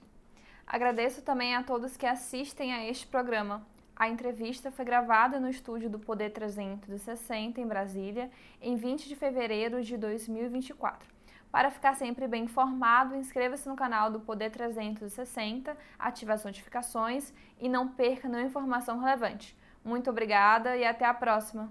Agradeço 0.66 1.22
também 1.22 1.54
a 1.54 1.62
todos 1.62 1.96
que 1.96 2.06
assistem 2.06 2.72
a 2.72 2.86
este 2.86 3.06
programa. 3.06 3.66
A 3.94 4.08
entrevista 4.08 4.70
foi 4.70 4.84
gravada 4.84 5.38
no 5.38 5.48
estúdio 5.48 5.90
do 5.90 5.98
Poder 5.98 6.30
360 6.30 7.60
em 7.60 7.66
Brasília, 7.66 8.30
em 8.60 8.74
20 8.76 9.08
de 9.08 9.14
fevereiro 9.14 9.82
de 9.82 9.96
2024. 9.96 11.08
Para 11.52 11.70
ficar 11.70 11.94
sempre 11.94 12.26
bem 12.26 12.44
informado, 12.44 13.14
inscreva-se 13.14 13.68
no 13.68 13.76
canal 13.76 14.10
do 14.10 14.18
Poder 14.18 14.50
360, 14.50 15.76
ative 15.98 16.32
as 16.32 16.44
notificações 16.44 17.32
e 17.60 17.68
não 17.68 17.88
perca 17.88 18.26
nenhuma 18.26 18.48
informação 18.48 18.98
relevante. 18.98 19.54
Muito 19.84 20.08
obrigada 20.08 20.76
e 20.76 20.84
até 20.84 21.04
a 21.04 21.12
próxima. 21.12 21.70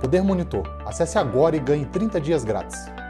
Poder 0.00 0.22
Monitor. 0.22 0.64
Acesse 0.86 1.18
agora 1.18 1.56
e 1.56 1.60
ganhe 1.60 1.86
30 1.86 2.20
dias 2.20 2.44
grátis. 2.44 3.00